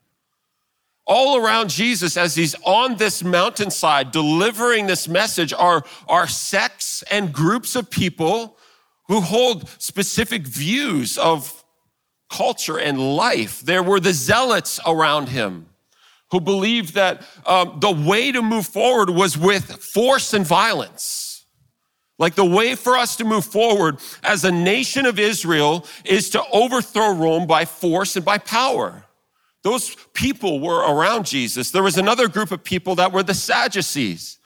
All 1.06 1.38
around 1.38 1.70
Jesus, 1.70 2.16
as 2.16 2.36
he's 2.36 2.56
on 2.64 2.96
this 2.96 3.24
mountainside 3.24 4.12
delivering 4.12 4.88
this 4.88 5.08
message, 5.08 5.52
are, 5.54 5.84
are 6.08 6.28
sects 6.28 7.04
and 7.12 7.34
groups 7.34 7.76
of 7.76 7.90
people 7.90 8.58
who 9.08 9.20
hold 9.20 9.68
specific 9.82 10.48
views 10.48 11.18
of 11.18 11.64
culture 12.30 12.80
and 12.80 13.16
life. 13.16 13.62
There 13.62 13.84
were 13.84 14.00
the 14.00 14.14
zealots 14.14 14.80
around 14.86 15.30
him 15.30 15.68
who 16.32 16.40
believed 16.40 16.94
that 16.94 17.26
um, 17.46 17.78
the 17.82 17.92
way 17.92 18.32
to 18.32 18.42
move 18.42 18.66
forward 18.66 19.10
was 19.10 19.38
with 19.38 19.66
force 19.84 20.34
and 20.34 20.46
violence. 20.46 21.46
Like 22.18 22.36
the 22.36 22.46
way 22.46 22.76
for 22.76 22.96
us 22.96 23.18
to 23.18 23.26
move 23.26 23.46
forward 23.46 23.98
as 24.24 24.46
a 24.46 24.52
nation 24.52 25.06
of 25.06 25.20
Israel 25.20 25.86
is 26.06 26.30
to 26.30 26.44
overthrow 26.54 27.14
Rome 27.14 27.48
by 27.48 27.66
force 27.66 28.16
and 28.16 28.24
by 28.24 28.38
power. 28.38 29.04
Those 29.64 29.96
people 30.14 30.60
were 30.60 30.80
around 30.80 31.26
Jesus. 31.26 31.72
There 31.72 31.84
was 31.84 31.98
another 31.98 32.28
group 32.28 32.52
of 32.52 32.64
people 32.64 32.96
that 32.96 33.12
were 33.12 33.24
the 33.24 33.34
Sadducees. 33.34 34.40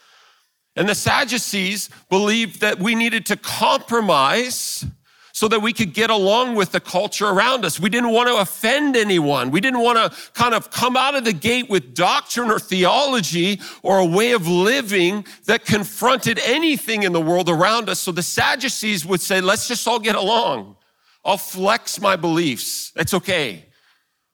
And 0.75 0.89
the 0.89 0.95
Sadducees 0.95 1.89
believed 2.10 2.60
that 2.62 2.79
we 2.79 2.95
needed 2.95 3.25
to 3.27 3.38
compromise 3.38 4.86
so 5.31 5.50
that 5.50 5.62
we 5.62 5.74
could 5.74 5.93
get 5.93 6.10
along 6.10 6.55
with 6.55 6.72
the 6.72 6.79
culture 6.79 7.27
around 7.27 7.65
us. 7.65 7.77
We 7.77 7.89
didn't 7.89 8.12
want 8.12 8.29
to 8.29 8.38
offend 8.38 8.95
anyone. 8.95 9.51
We 9.51 9.60
didn't 9.60 9.81
want 9.81 9.98
to 9.98 10.31
kind 10.31 10.53
of 10.53 10.72
come 10.72 10.95
out 10.95 11.15
of 11.15 11.25
the 11.25 11.34
gate 11.34 11.69
with 11.69 11.93
doctrine 11.93 12.50
or 12.50 12.57
theology 12.57 13.60
or 13.84 14.00
a 14.00 14.05
way 14.05 14.31
of 14.31 14.48
living 14.48 15.25
that 15.45 15.65
confronted 15.65 16.39
anything 16.39 17.03
in 17.03 17.12
the 17.12 17.19
world 17.19 17.50
around 17.50 17.89
us. 17.89 18.00
So 18.00 18.13
the 18.13 18.24
Sadducees 18.24 19.05
would 19.05 19.19
say, 19.19 19.41
let's 19.41 19.67
just 19.67 19.86
all 19.88 20.00
get 20.00 20.15
along. 20.15 20.77
I'll 21.25 21.38
flex 21.38 22.00
my 22.00 22.15
beliefs. 22.15 22.93
It's 22.95 23.13
okay. 23.13 23.65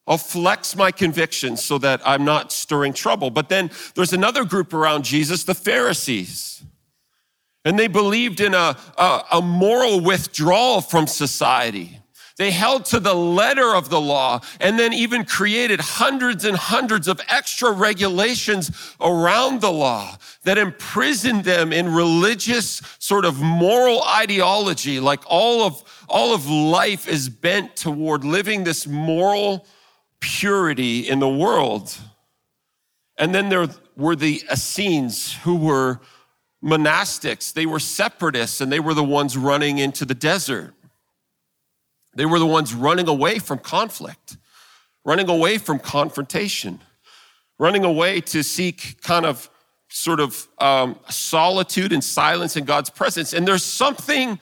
I'll 0.08 0.17
flex 0.17 0.75
my 0.75 0.91
convictions 0.91 1.63
so 1.63 1.77
that 1.77 2.01
I'm 2.05 2.25
not 2.25 2.51
stirring 2.51 2.93
trouble. 2.93 3.29
But 3.29 3.50
then 3.50 3.70
there's 3.96 4.13
another 4.13 4.43
group 4.43 4.74
around 4.74 5.05
Jesus, 5.05 5.43
the 5.43 5.53
Pharisees. 5.55 6.63
And 7.63 7.77
they 7.77 7.88
believed 7.88 8.41
in 8.41 8.55
a, 8.55 8.75
a, 8.98 9.24
a, 9.34 9.41
moral 9.41 10.01
withdrawal 10.01 10.81
from 10.81 11.05
society. 11.05 12.00
They 12.38 12.50
held 12.50 12.86
to 12.86 13.00
the 13.00 13.13
letter 13.13 13.75
of 13.75 13.89
the 13.89 14.01
law 14.01 14.39
and 14.60 14.79
then 14.79 14.93
even 14.93 15.25
created 15.25 15.79
hundreds 15.79 16.43
and 16.43 16.58
hundreds 16.58 17.08
of 17.08 17.22
extra 17.29 17.72
regulations 17.72 18.72
around 19.00 19.62
the 19.62 19.72
law 19.72 20.17
that 20.43 20.58
imprisoned 20.58 21.43
them 21.43 21.72
in 21.72 21.93
religious 21.93 22.81
sort 22.98 23.25
of 23.25 23.39
moral 23.39 24.01
ideology. 24.03 25.00
Like 25.00 25.22
all 25.27 25.62
of, 25.62 25.84
all 26.10 26.34
of 26.34 26.50
life 26.50 27.08
is 27.08 27.29
bent 27.29 27.75
toward 27.75 28.24
living 28.24 28.63
this 28.63 28.88
moral 28.88 29.67
purity 30.21 31.09
in 31.09 31.19
the 31.19 31.27
world. 31.27 31.97
And 33.17 33.35
then 33.35 33.49
there 33.49 33.67
were 33.97 34.15
the 34.15 34.41
Essenes 34.51 35.33
who 35.33 35.57
were 35.57 35.99
monastics. 36.63 37.51
They 37.51 37.65
were 37.65 37.79
separatists 37.79 38.61
and 38.61 38.71
they 38.71 38.79
were 38.79 38.93
the 38.93 39.03
ones 39.03 39.35
running 39.35 39.79
into 39.79 40.05
the 40.05 40.13
desert. 40.13 40.73
They 42.13 42.25
were 42.25 42.39
the 42.39 42.45
ones 42.45 42.73
running 42.73 43.07
away 43.07 43.39
from 43.39 43.59
conflict, 43.59 44.37
running 45.03 45.29
away 45.29 45.57
from 45.57 45.79
confrontation, 45.79 46.79
running 47.57 47.83
away 47.83 48.21
to 48.21 48.43
seek 48.43 49.01
kind 49.01 49.25
of 49.25 49.49
sort 49.89 50.19
of 50.19 50.47
um, 50.59 50.97
solitude 51.09 51.91
and 51.91 52.03
silence 52.03 52.55
in 52.55 52.63
God's 52.63 52.89
presence. 52.89 53.33
And 53.33 53.47
there's 53.47 53.63
something 53.63 54.39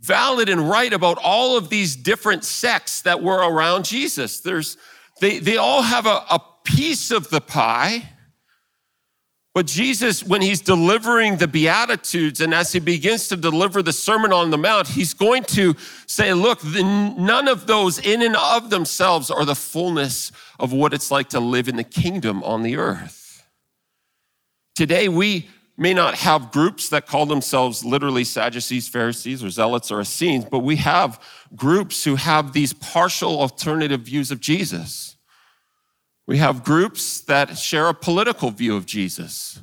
valid 0.00 0.48
and 0.48 0.68
right 0.68 0.92
about 0.92 1.18
all 1.22 1.56
of 1.56 1.68
these 1.68 1.94
different 1.94 2.44
sects 2.44 3.02
that 3.02 3.22
were 3.22 3.38
around 3.38 3.84
Jesus. 3.84 4.40
There's 4.40 4.76
they, 5.20 5.38
they 5.38 5.56
all 5.56 5.82
have 5.82 6.06
a, 6.06 6.24
a 6.30 6.40
piece 6.64 7.10
of 7.10 7.30
the 7.30 7.40
pie. 7.40 8.08
But 9.52 9.66
Jesus, 9.66 10.22
when 10.22 10.42
he's 10.42 10.60
delivering 10.60 11.38
the 11.38 11.48
Beatitudes 11.48 12.40
and 12.40 12.54
as 12.54 12.72
he 12.72 12.78
begins 12.78 13.26
to 13.28 13.36
deliver 13.36 13.82
the 13.82 13.92
Sermon 13.92 14.32
on 14.32 14.50
the 14.50 14.58
Mount, 14.58 14.86
he's 14.86 15.12
going 15.12 15.42
to 15.44 15.74
say, 16.06 16.32
look, 16.32 16.60
the, 16.60 16.84
none 17.18 17.48
of 17.48 17.66
those 17.66 17.98
in 17.98 18.22
and 18.22 18.36
of 18.36 18.70
themselves 18.70 19.28
are 19.28 19.44
the 19.44 19.56
fullness 19.56 20.30
of 20.60 20.72
what 20.72 20.94
it's 20.94 21.10
like 21.10 21.30
to 21.30 21.40
live 21.40 21.68
in 21.68 21.74
the 21.76 21.84
kingdom 21.84 22.44
on 22.44 22.62
the 22.62 22.76
earth. 22.76 23.44
Today, 24.76 25.08
we 25.08 25.48
may 25.76 25.94
not 25.94 26.14
have 26.14 26.52
groups 26.52 26.90
that 26.90 27.06
call 27.06 27.26
themselves 27.26 27.84
literally 27.84 28.22
Sadducees, 28.22 28.86
Pharisees, 28.86 29.42
or 29.42 29.50
Zealots, 29.50 29.90
or 29.90 30.00
Essenes, 30.00 30.44
but 30.44 30.60
we 30.60 30.76
have 30.76 31.20
groups 31.56 32.04
who 32.04 32.14
have 32.14 32.52
these 32.52 32.72
partial 32.72 33.40
alternative 33.40 34.02
views 34.02 34.30
of 34.30 34.40
Jesus. 34.40 35.09
We 36.30 36.38
have 36.38 36.62
groups 36.62 37.22
that 37.22 37.58
share 37.58 37.88
a 37.88 37.92
political 37.92 38.52
view 38.52 38.76
of 38.76 38.86
Jesus, 38.86 39.58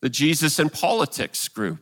the 0.00 0.08
Jesus 0.08 0.60
and 0.60 0.72
politics 0.72 1.48
group. 1.48 1.80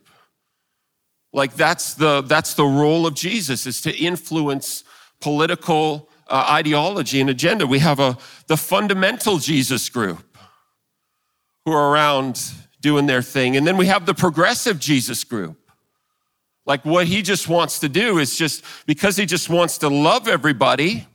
Like 1.35 1.53
that's 1.57 1.93
the, 1.93 2.23
that's 2.23 2.55
the 2.55 2.65
role 2.65 3.07
of 3.07 3.15
Jesus 3.15 3.67
is 3.67 3.83
to 3.83 3.95
influence 3.95 4.83
political 5.21 6.09
uh, 6.27 6.47
ideology 6.49 7.21
and 7.21 7.29
agenda. 7.29 7.67
We 7.67 7.81
have 7.81 8.00
a, 8.00 8.17
the 8.47 8.57
fundamental 8.57 9.37
Jesus 9.37 9.91
group 9.91 10.25
who 11.67 11.73
are 11.73 11.91
around 11.93 12.50
doing 12.81 13.05
their 13.05 13.21
thing. 13.21 13.59
And 13.59 13.67
then 13.67 13.77
we 13.77 13.88
have 13.88 14.07
the 14.07 14.15
progressive 14.15 14.79
Jesus 14.79 15.23
group 15.23 15.59
Like 16.65 16.83
what 16.87 17.09
he 17.09 17.21
just 17.21 17.47
wants 17.47 17.79
to 17.81 17.91
do 17.91 18.17
is 18.17 18.38
just 18.38 18.65
because 18.87 19.17
he 19.17 19.27
just 19.27 19.50
wants 19.50 19.77
to 19.79 19.88
love 19.88 20.29
everybody, 20.29 21.07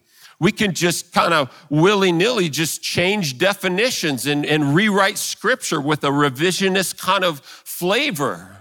we 0.44 0.52
can 0.52 0.74
just 0.74 1.14
kind 1.14 1.34
of 1.34 1.50
willy 1.70 2.12
nilly 2.12 2.50
just 2.50 2.84
change 2.84 3.38
definitions 3.38 4.28
and, 4.28 4.46
and 4.46 4.76
rewrite 4.76 5.18
scripture 5.18 5.80
with 5.80 6.04
a 6.04 6.10
revisionist 6.10 6.98
kind 6.98 7.24
of 7.24 7.40
flavor. 7.40 8.58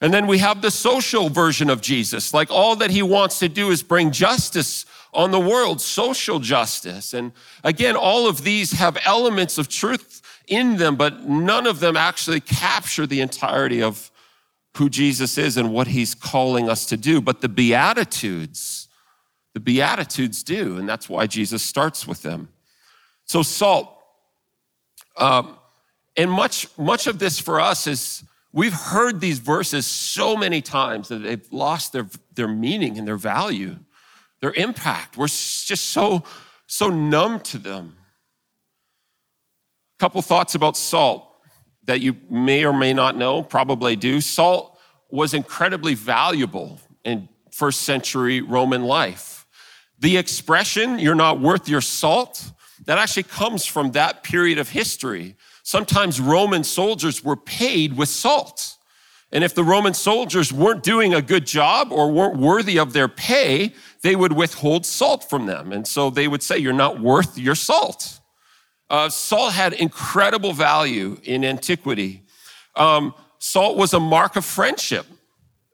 And 0.00 0.12
then 0.12 0.26
we 0.26 0.38
have 0.38 0.60
the 0.60 0.72
social 0.72 1.28
version 1.28 1.70
of 1.70 1.80
Jesus. 1.80 2.34
Like 2.34 2.50
all 2.50 2.74
that 2.76 2.90
he 2.90 3.02
wants 3.02 3.38
to 3.38 3.48
do 3.48 3.70
is 3.70 3.80
bring 3.80 4.10
justice 4.10 4.86
on 5.14 5.30
the 5.30 5.38
world, 5.38 5.80
social 5.80 6.40
justice. 6.40 7.14
And 7.14 7.30
again, 7.62 7.94
all 7.94 8.26
of 8.26 8.42
these 8.42 8.72
have 8.72 8.98
elements 9.04 9.56
of 9.56 9.68
truth 9.68 10.20
in 10.48 10.78
them, 10.78 10.96
but 10.96 11.28
none 11.28 11.68
of 11.68 11.78
them 11.78 11.96
actually 11.96 12.40
capture 12.40 13.06
the 13.06 13.20
entirety 13.20 13.80
of 13.82 14.10
who 14.76 14.90
Jesus 14.90 15.38
is 15.38 15.56
and 15.56 15.72
what 15.72 15.86
he's 15.86 16.14
calling 16.14 16.68
us 16.68 16.86
to 16.86 16.96
do. 16.96 17.20
But 17.20 17.40
the 17.40 17.48
Beatitudes, 17.48 18.77
the 19.58 19.64
Beatitudes 19.64 20.44
do, 20.44 20.76
and 20.76 20.88
that's 20.88 21.08
why 21.08 21.26
Jesus 21.26 21.64
starts 21.64 22.06
with 22.06 22.22
them. 22.22 22.48
So, 23.24 23.42
salt. 23.42 23.92
Um, 25.16 25.58
and 26.16 26.30
much, 26.30 26.68
much 26.78 27.08
of 27.08 27.18
this 27.18 27.40
for 27.40 27.60
us 27.60 27.88
is 27.88 28.22
we've 28.52 28.72
heard 28.72 29.20
these 29.20 29.40
verses 29.40 29.84
so 29.84 30.36
many 30.36 30.62
times 30.62 31.08
that 31.08 31.24
they've 31.24 31.52
lost 31.52 31.92
their, 31.92 32.06
their 32.36 32.46
meaning 32.46 32.98
and 32.98 33.08
their 33.08 33.16
value, 33.16 33.78
their 34.40 34.52
impact. 34.52 35.16
We're 35.16 35.26
just 35.26 35.86
so, 35.86 36.22
so 36.68 36.88
numb 36.88 37.40
to 37.40 37.58
them. 37.58 37.96
A 39.96 39.98
couple 39.98 40.22
thoughts 40.22 40.54
about 40.54 40.76
salt 40.76 41.28
that 41.86 42.00
you 42.00 42.16
may 42.30 42.64
or 42.64 42.72
may 42.72 42.94
not 42.94 43.16
know, 43.16 43.42
probably 43.42 43.96
do. 43.96 44.20
Salt 44.20 44.78
was 45.10 45.34
incredibly 45.34 45.94
valuable 45.94 46.80
in 47.04 47.28
first 47.50 47.80
century 47.80 48.40
Roman 48.40 48.84
life. 48.84 49.37
The 49.98 50.16
expression, 50.16 50.98
you're 50.98 51.14
not 51.14 51.40
worth 51.40 51.68
your 51.68 51.80
salt, 51.80 52.52
that 52.86 52.98
actually 52.98 53.24
comes 53.24 53.66
from 53.66 53.92
that 53.92 54.22
period 54.22 54.58
of 54.58 54.70
history. 54.70 55.36
Sometimes 55.62 56.20
Roman 56.20 56.64
soldiers 56.64 57.22
were 57.22 57.36
paid 57.36 57.96
with 57.96 58.08
salt. 58.08 58.76
And 59.30 59.44
if 59.44 59.54
the 59.54 59.64
Roman 59.64 59.92
soldiers 59.92 60.52
weren't 60.52 60.82
doing 60.82 61.12
a 61.12 61.20
good 61.20 61.46
job 61.46 61.92
or 61.92 62.10
weren't 62.10 62.38
worthy 62.38 62.78
of 62.78 62.92
their 62.94 63.08
pay, 63.08 63.74
they 64.02 64.16
would 64.16 64.32
withhold 64.32 64.86
salt 64.86 65.28
from 65.28 65.46
them. 65.46 65.72
And 65.72 65.86
so 65.86 66.08
they 66.08 66.28
would 66.28 66.42
say, 66.42 66.56
You're 66.56 66.72
not 66.72 67.00
worth 67.00 67.36
your 67.36 67.54
salt. 67.54 68.20
Uh, 68.88 69.10
salt 69.10 69.52
had 69.52 69.74
incredible 69.74 70.54
value 70.54 71.18
in 71.24 71.44
antiquity. 71.44 72.22
Um, 72.74 73.12
salt 73.38 73.76
was 73.76 73.92
a 73.92 74.00
mark 74.00 74.36
of 74.36 74.46
friendship. 74.46 75.04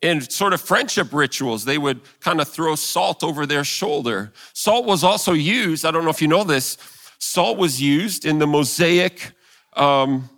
In 0.05 0.21
sort 0.21 0.53
of 0.53 0.61
friendship 0.61 1.15
rituals, 1.15 1.65
they 1.65 1.79
would 1.79 1.99
kind 2.21 2.39
of 2.39 2.47
throw 2.47 2.75
salt 2.75 3.25
over 3.25 3.47
their 3.47 3.65
shoulder. 3.65 4.35
Salt 4.53 4.85
was 4.85 5.03
also 5.03 5.33
used, 5.33 5.87
I 5.87 5.91
don't 5.91 6.05
know 6.05 6.11
if 6.11 6.21
you 6.21 6.29
know 6.29 6.45
this, 6.45 6.77
salt 7.19 7.57
was 7.57 7.81
used 7.81 8.27
in 8.27 8.39
the 8.39 8.47
Mosaic 8.47 9.33
um, 9.73 10.29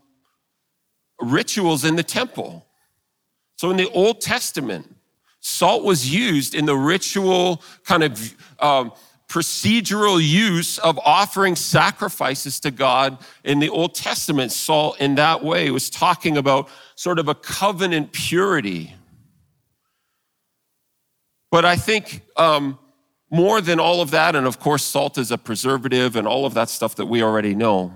rituals 1.20 1.84
in 1.84 1.96
the 1.96 2.04
temple. 2.04 2.64
So 3.56 3.72
in 3.72 3.76
the 3.76 3.90
Old 3.90 4.20
Testament, 4.20 4.94
salt 5.40 5.82
was 5.82 6.14
used 6.14 6.54
in 6.54 6.66
the 6.66 6.76
ritual 6.76 7.60
kind 7.82 8.04
of 8.04 8.36
um, 8.60 8.92
procedural 9.28 10.24
use 10.24 10.78
of 10.78 10.96
offering 11.04 11.56
sacrifices 11.56 12.60
to 12.60 12.70
God 12.70 13.18
in 13.42 13.58
the 13.58 13.70
Old 13.70 13.96
Testament. 13.96 14.52
Salt 14.52 15.00
in 15.00 15.16
that 15.16 15.42
way, 15.42 15.72
was 15.72 15.90
talking 15.90 16.36
about 16.36 16.68
sort 16.94 17.18
of 17.18 17.26
a 17.26 17.34
covenant 17.34 18.12
purity. 18.12 18.94
But 21.56 21.64
I 21.64 21.76
think 21.76 22.20
um, 22.36 22.78
more 23.30 23.62
than 23.62 23.80
all 23.80 24.02
of 24.02 24.10
that, 24.10 24.36
and 24.36 24.46
of 24.46 24.60
course, 24.60 24.84
salt 24.84 25.16
is 25.16 25.30
a 25.30 25.38
preservative 25.38 26.14
and 26.14 26.28
all 26.28 26.44
of 26.44 26.52
that 26.52 26.68
stuff 26.68 26.96
that 26.96 27.06
we 27.06 27.22
already 27.22 27.54
know. 27.54 27.94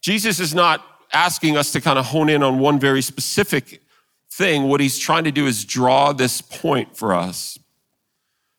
Jesus 0.00 0.40
is 0.40 0.54
not 0.54 0.82
asking 1.12 1.58
us 1.58 1.70
to 1.72 1.82
kind 1.82 1.98
of 1.98 2.06
hone 2.06 2.30
in 2.30 2.42
on 2.42 2.60
one 2.60 2.80
very 2.80 3.02
specific 3.02 3.82
thing. 4.30 4.68
What 4.68 4.80
he's 4.80 4.98
trying 4.98 5.24
to 5.24 5.30
do 5.30 5.46
is 5.46 5.66
draw 5.66 6.14
this 6.14 6.40
point 6.40 6.96
for 6.96 7.12
us 7.12 7.58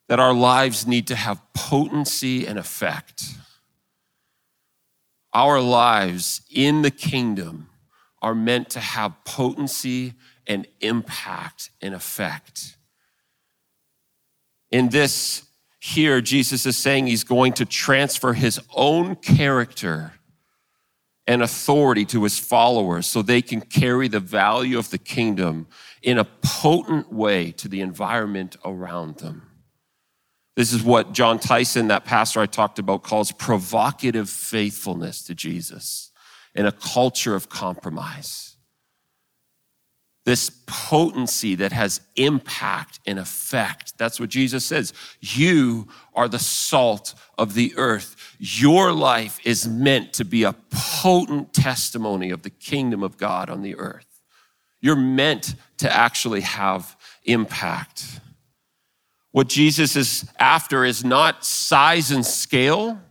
that 0.10 0.20
our 0.20 0.36
lives 0.36 0.86
need 0.86 1.08
to 1.08 1.16
have 1.16 1.42
potency 1.56 2.46
and 2.46 2.60
effect. 2.60 3.34
Our 5.34 5.60
lives 5.60 6.42
in 6.52 6.84
the 6.84 6.92
kingdom 6.92 7.70
are 8.22 8.36
meant 8.36 8.70
to 8.70 8.80
have 8.80 9.16
potency 9.26 10.14
and 10.46 10.68
impact 10.82 11.72
and 11.82 11.96
effect. 11.96 12.76
In 14.72 14.90
this, 14.90 15.44
here, 15.80 16.22
Jesus 16.22 16.66
is 16.66 16.78
saying 16.78 17.08
he's 17.08 17.24
going 17.24 17.54
to 17.54 17.66
transfer 17.66 18.34
his 18.34 18.60
own 18.74 19.16
character 19.16 20.14
and 21.26 21.44
authority 21.44 22.06
to 22.06 22.24
his 22.24 22.40
followers 22.40 23.06
so 23.06 23.22
they 23.22 23.42
can 23.42 23.62
carry 23.62 24.08
the 24.08 24.20
value 24.20 24.80
of 24.80 24.90
the 24.90 24.98
kingdom 24.98 25.68
in 26.02 26.18
a 26.18 26.26
potent 26.26 27.14
way 27.14 27.52
to 27.52 27.68
the 27.68 27.82
environment 27.82 28.58
around 28.66 29.18
them. 29.18 29.44
This 30.56 30.74
is 30.74 30.84
what 30.84 31.14
Jon 31.14 31.40
Tyson, 31.40 31.88
that 31.88 32.04
pastor 32.04 32.42
I 32.42 32.46
talked 32.46 32.80
about, 32.80 33.04
calls 33.04 33.32
provocative 33.32 34.30
faithfulness 34.30 35.24
to 35.24 35.36
Jesus 35.36 36.12
in 36.56 36.66
a 36.66 36.72
culture 36.72 37.36
of 37.36 37.48
compromise. 37.48 38.58
This 40.30 40.52
potency 40.68 41.56
that 41.56 41.72
has 41.72 42.02
impact 42.16 43.00
and 43.08 43.18
effect. 43.18 43.98
That's 43.98 44.20
what 44.20 44.30
Jesus 44.30 44.64
says. 44.64 44.94
You 45.20 45.88
are 46.14 46.28
the 46.28 46.38
salt 46.38 47.16
of 47.36 47.56
the 47.56 47.74
earth. 47.78 48.16
Your 48.38 48.92
life 48.92 49.40
is 49.44 49.68
meant 49.68 50.14
to 50.14 50.24
be 50.24 50.44
a 50.44 50.54
potent 50.70 51.52
testimony 51.52 52.30
of 52.30 52.44
the 52.44 52.52
kingdom 52.52 53.02
of 53.02 53.18
God 53.18 53.50
on 53.50 53.64
the 53.64 53.76
earth. 53.78 54.06
You're 54.82 54.96
meant 54.96 55.56
to 55.78 55.92
actually 55.92 56.42
have 56.42 56.96
impact. 57.24 58.22
What 59.32 59.50
Jesus 59.50 59.96
is 59.96 60.32
after 60.38 60.86
is 60.86 61.04
not 61.04 61.44
size 61.44 62.12
and 62.12 62.24
scale. 62.24 63.02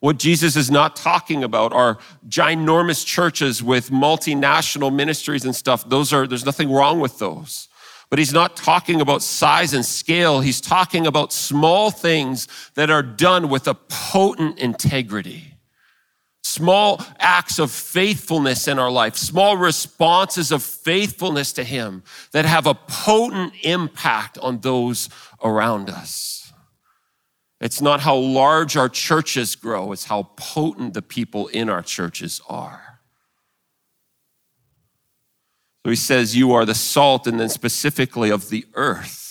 What 0.00 0.18
Jesus 0.18 0.56
is 0.56 0.70
not 0.70 0.94
talking 0.94 1.42
about 1.42 1.72
are 1.72 1.98
ginormous 2.28 3.04
churches 3.04 3.62
with 3.62 3.90
multinational 3.90 4.94
ministries 4.94 5.44
and 5.44 5.56
stuff. 5.56 5.88
Those 5.88 6.12
are, 6.12 6.26
there's 6.26 6.44
nothing 6.44 6.70
wrong 6.70 7.00
with 7.00 7.18
those. 7.18 7.68
But 8.08 8.18
he's 8.18 8.32
not 8.32 8.56
talking 8.56 9.00
about 9.00 9.22
size 9.22 9.74
and 9.74 9.84
scale. 9.84 10.40
He's 10.40 10.60
talking 10.60 11.06
about 11.06 11.32
small 11.32 11.90
things 11.90 12.46
that 12.74 12.90
are 12.90 13.02
done 13.02 13.48
with 13.48 13.66
a 13.66 13.74
potent 13.74 14.58
integrity 14.58 15.56
small 16.46 17.04
acts 17.18 17.58
of 17.58 17.70
faithfulness 17.70 18.66
in 18.68 18.78
our 18.78 18.90
life, 18.90 19.16
small 19.16 19.56
responses 19.56 20.52
of 20.52 20.62
faithfulness 20.62 21.52
to 21.52 21.64
Him 21.64 22.02
that 22.32 22.46
have 22.46 22.66
a 22.66 22.74
potent 22.74 23.52
impact 23.62 24.38
on 24.38 24.60
those 24.60 25.08
around 25.42 25.90
us. 25.90 26.45
It's 27.60 27.80
not 27.80 28.00
how 28.00 28.16
large 28.16 28.76
our 28.76 28.88
churches 28.88 29.56
grow, 29.56 29.92
it's 29.92 30.04
how 30.04 30.24
potent 30.36 30.94
the 30.94 31.02
people 31.02 31.48
in 31.48 31.70
our 31.70 31.82
churches 31.82 32.40
are. 32.48 33.00
So 35.84 35.90
he 35.90 35.96
says, 35.96 36.36
You 36.36 36.52
are 36.52 36.64
the 36.64 36.74
salt, 36.74 37.26
and 37.26 37.40
then 37.40 37.48
specifically 37.48 38.30
of 38.30 38.50
the 38.50 38.66
earth 38.74 39.26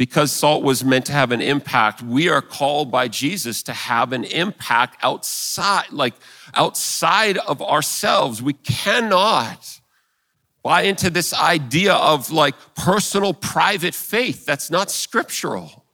because 0.00 0.32
salt 0.32 0.64
was 0.64 0.82
meant 0.82 1.04
to 1.04 1.12
have 1.12 1.30
an 1.30 1.42
impact, 1.42 2.02
we 2.02 2.30
are 2.30 2.40
called 2.40 2.90
by 2.90 3.06
Jesus 3.06 3.62
to 3.64 3.74
have 3.74 4.14
an 4.14 4.24
impact 4.24 4.96
outside, 5.02 5.92
like 5.92 6.14
outside 6.54 7.36
of 7.36 7.60
ourselves. 7.60 8.40
We 8.40 8.54
cannot 8.54 9.79
buy 10.62 10.82
into 10.82 11.10
this 11.10 11.32
idea 11.32 11.94
of 11.94 12.30
like 12.30 12.54
personal 12.74 13.32
private 13.34 13.94
faith. 13.94 14.44
That's 14.44 14.70
not 14.70 14.90
scriptural. 14.90 15.84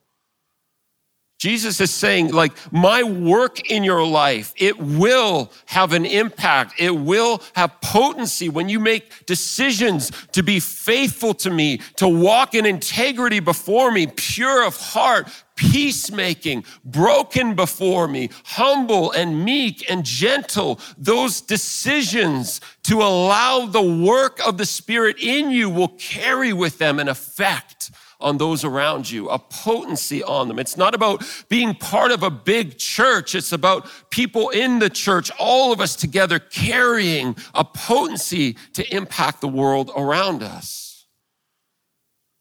Jesus 1.46 1.80
is 1.80 1.92
saying, 1.92 2.32
like, 2.32 2.54
my 2.72 3.04
work 3.04 3.70
in 3.70 3.84
your 3.84 4.04
life, 4.04 4.52
it 4.56 4.76
will 4.80 5.52
have 5.66 5.92
an 5.92 6.04
impact. 6.04 6.74
It 6.80 6.90
will 6.90 7.40
have 7.54 7.80
potency 7.80 8.48
when 8.48 8.68
you 8.68 8.80
make 8.80 9.26
decisions 9.26 10.10
to 10.32 10.42
be 10.42 10.58
faithful 10.58 11.34
to 11.34 11.50
me, 11.50 11.78
to 11.98 12.08
walk 12.08 12.56
in 12.56 12.66
integrity 12.66 13.38
before 13.38 13.92
me, 13.92 14.08
pure 14.08 14.66
of 14.66 14.76
heart, 14.76 15.28
peacemaking, 15.54 16.64
broken 16.84 17.54
before 17.54 18.08
me, 18.08 18.30
humble 18.46 19.12
and 19.12 19.44
meek 19.44 19.88
and 19.88 20.04
gentle. 20.04 20.80
Those 20.98 21.40
decisions 21.40 22.60
to 22.82 23.02
allow 23.02 23.66
the 23.66 23.80
work 23.80 24.44
of 24.44 24.58
the 24.58 24.66
Spirit 24.66 25.20
in 25.20 25.52
you 25.52 25.70
will 25.70 25.94
carry 25.96 26.52
with 26.52 26.78
them 26.78 26.98
an 26.98 27.08
effect 27.08 27.92
on 28.20 28.38
those 28.38 28.64
around 28.64 29.10
you, 29.10 29.28
a 29.28 29.38
potency 29.38 30.22
on 30.22 30.48
them. 30.48 30.58
It's 30.58 30.76
not 30.76 30.94
about 30.94 31.22
being 31.48 31.74
part 31.74 32.10
of 32.10 32.22
a 32.22 32.30
big 32.30 32.78
church. 32.78 33.34
It's 33.34 33.52
about 33.52 33.88
people 34.10 34.48
in 34.50 34.78
the 34.78 34.90
church, 34.90 35.30
all 35.38 35.72
of 35.72 35.80
us 35.80 35.96
together 35.96 36.38
carrying 36.38 37.36
a 37.54 37.64
potency 37.64 38.56
to 38.72 38.94
impact 38.94 39.40
the 39.40 39.48
world 39.48 39.90
around 39.96 40.42
us. 40.42 40.86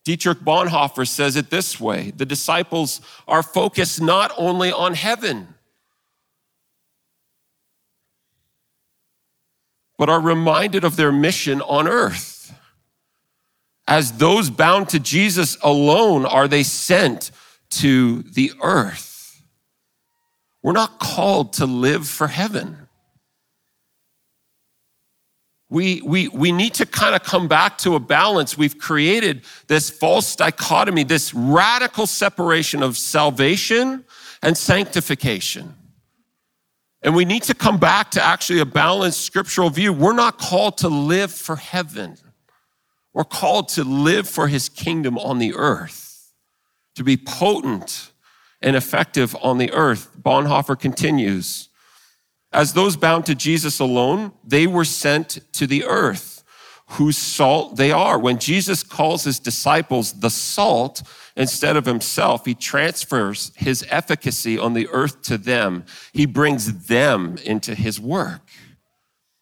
Dietrich 0.06 0.40
Bonhoeffer 0.40 1.08
says 1.08 1.36
it 1.36 1.50
this 1.50 1.80
way 1.80 2.12
the 2.12 2.26
disciples 2.26 3.02
are 3.28 3.44
focused 3.44 4.00
not 4.00 4.32
only 4.38 4.72
on 4.72 4.94
heaven, 4.94 5.56
but 9.98 10.10
are 10.10 10.22
reminded 10.22 10.84
of 10.84 10.96
their 10.96 11.12
mission 11.12 11.62
on 11.62 11.88
earth. 11.88 12.35
As 13.88 14.14
those 14.14 14.50
bound 14.50 14.90
to 14.90 15.00
Jesus 15.00 15.58
alone 15.62 16.26
are 16.26 16.48
they 16.48 16.64
sent 16.64 17.32
to 17.72 18.24
the 18.24 18.52
earth. 18.62 19.42
We're 20.64 20.72
not 20.72 21.00
called 21.00 21.54
to 21.54 21.66
live 21.66 22.08
for 22.08 22.28
heaven. 22.28 22.88
We, 25.70 26.02
we, 26.02 26.28
we 26.30 26.52
need 26.52 26.76
to 26.76 26.86
kind 26.86 27.16
of 27.16 27.24
come 27.24 27.48
back 27.48 27.78
to 27.80 27.96
a 27.96 28.00
balance. 28.00 28.58
We've 28.58 28.78
created 28.78 29.44
this 29.68 29.90
false 29.90 30.36
dichotomy, 30.36 31.04
this 31.04 31.34
radical 31.34 32.08
separation 32.08 32.82
of 32.82 32.98
salvation 32.98 34.06
and 34.42 34.58
sanctification. 34.58 35.76
And 37.02 37.16
we 37.16 37.26
need 37.26 37.44
to 37.44 37.54
come 37.54 37.78
back 37.78 38.12
to 38.12 38.24
actually 38.24 38.60
a 38.60 38.66
balanced 38.66 39.22
scriptural 39.22 39.70
view. 39.70 39.94
We're 39.94 40.14
not 40.14 40.40
called 40.40 40.80
to 40.80 40.88
live 40.88 41.32
for 41.32 41.56
heaven. 41.56 42.18
We're 43.16 43.24
called 43.24 43.70
to 43.70 43.86
live 43.86 44.28
for 44.28 44.50
his 44.50 44.68
kingdom 44.68 45.18
on 45.18 45.40
the 45.40 45.56
earth, 45.56 46.34
to 46.96 47.04
be 47.04 47.16
potent 47.16 48.12
and 48.62 48.76
effective 48.76 49.34
on 49.42 49.58
the 49.58 49.72
earth. 49.72 50.12
Bonhoeffer 50.22 50.78
continues 50.78 51.70
As 52.52 52.74
those 52.74 52.98
bound 52.98 53.26
to 53.28 53.34
Jesus 53.34 53.80
alone, 53.80 54.34
they 54.44 54.68
were 54.68 54.84
sent 54.84 55.40
to 55.54 55.66
the 55.66 55.86
earth, 55.86 56.44
whose 56.90 57.18
salt 57.18 57.78
they 57.78 57.90
are. 57.90 58.20
When 58.20 58.38
Jesus 58.38 58.84
calls 58.84 59.24
his 59.24 59.40
disciples 59.40 60.20
the 60.20 60.30
salt, 60.30 61.02
instead 61.38 61.78
of 61.78 61.86
himself, 61.86 62.46
he 62.46 62.54
transfers 62.54 63.54
his 63.56 63.86
efficacy 63.90 64.60
on 64.60 64.74
the 64.74 64.90
earth 64.90 65.22
to 65.22 65.38
them. 65.38 65.86
He 66.12 66.26
brings 66.26 66.88
them 66.88 67.38
into 67.46 67.76
his 67.76 67.98
work. 67.98 68.42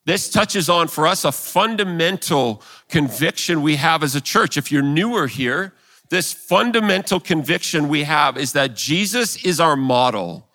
This 0.06 0.30
touches 0.30 0.70
on 0.70 0.90
for 0.90 1.08
us 1.08 1.24
a 1.24 1.32
fundamental 1.32 2.62
conviction 2.90 3.62
we 3.62 3.78
have 3.78 4.04
as 4.04 4.16
a 4.16 4.22
church. 4.22 4.58
If 4.58 4.72
you're 4.72 4.82
newer 4.82 5.28
here, 5.28 5.74
this 6.10 6.34
fundamental 6.34 7.20
conviction 7.20 7.88
we 7.88 8.04
have 8.04 8.38
is 8.38 8.52
that 8.54 8.76
Jesus 8.76 9.44
is 9.46 9.60
our 9.60 9.76
model. 9.76 10.48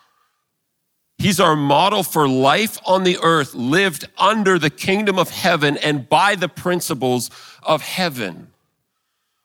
He's 1.17 1.41
our 1.41 1.57
model 1.57 2.05
for 2.05 2.29
life 2.29 2.79
on 2.87 3.03
the 3.03 3.19
earth, 3.23 3.55
lived 3.55 4.09
under 4.19 4.59
the 4.59 4.71
kingdom 4.71 5.19
of 5.19 5.31
heaven 5.31 5.77
and 5.79 6.09
by 6.09 6.37
the 6.37 6.49
principles 6.49 7.31
of 7.63 7.83
heaven. 7.83 8.53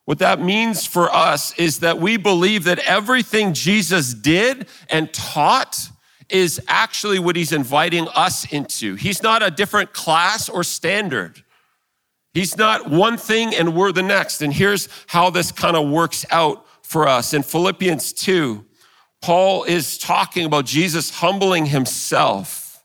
What 0.06 0.20
that 0.20 0.42
means 0.42 0.86
for 0.86 1.10
us 1.12 1.58
is 1.58 1.80
that 1.80 1.98
we 1.98 2.18
believe 2.18 2.66
that 2.66 2.80
everything 2.80 3.54
Jesus 3.54 4.13
did 4.13 4.68
and 4.89 5.12
taught 5.13 5.89
is 6.34 6.60
actually 6.67 7.19
what 7.19 7.36
he's 7.36 7.52
inviting 7.52 8.08
us 8.10 8.52
into. 8.52 8.96
He's 8.96 9.22
not 9.22 9.43
a 9.43 9.52
different 9.52 9.93
class 9.93 10.50
or 10.50 10.63
standard. 10.63 11.43
He's 12.34 12.58
not 12.58 12.89
one 12.89 13.17
thing 13.17 13.54
and 13.54 13.76
we're 13.76 13.91
the 13.91 14.02
next. 14.02 14.41
And 14.41 14.52
here's 14.52 14.89
how 15.06 15.30
this 15.30 15.52
kind 15.52 15.78
of 15.78 15.88
works 15.88 16.26
out 16.32 16.65
for 16.82 17.08
us. 17.08 17.36
In 17.36 17.43
Philippians 17.43 18.13
2, 18.13 18.65
Paul 19.22 19.63
is 19.65 20.00
talking 20.00 20.46
about 20.46 20.65
Jesus 20.65 21.12
humbling 21.12 21.67
himself. 21.67 22.84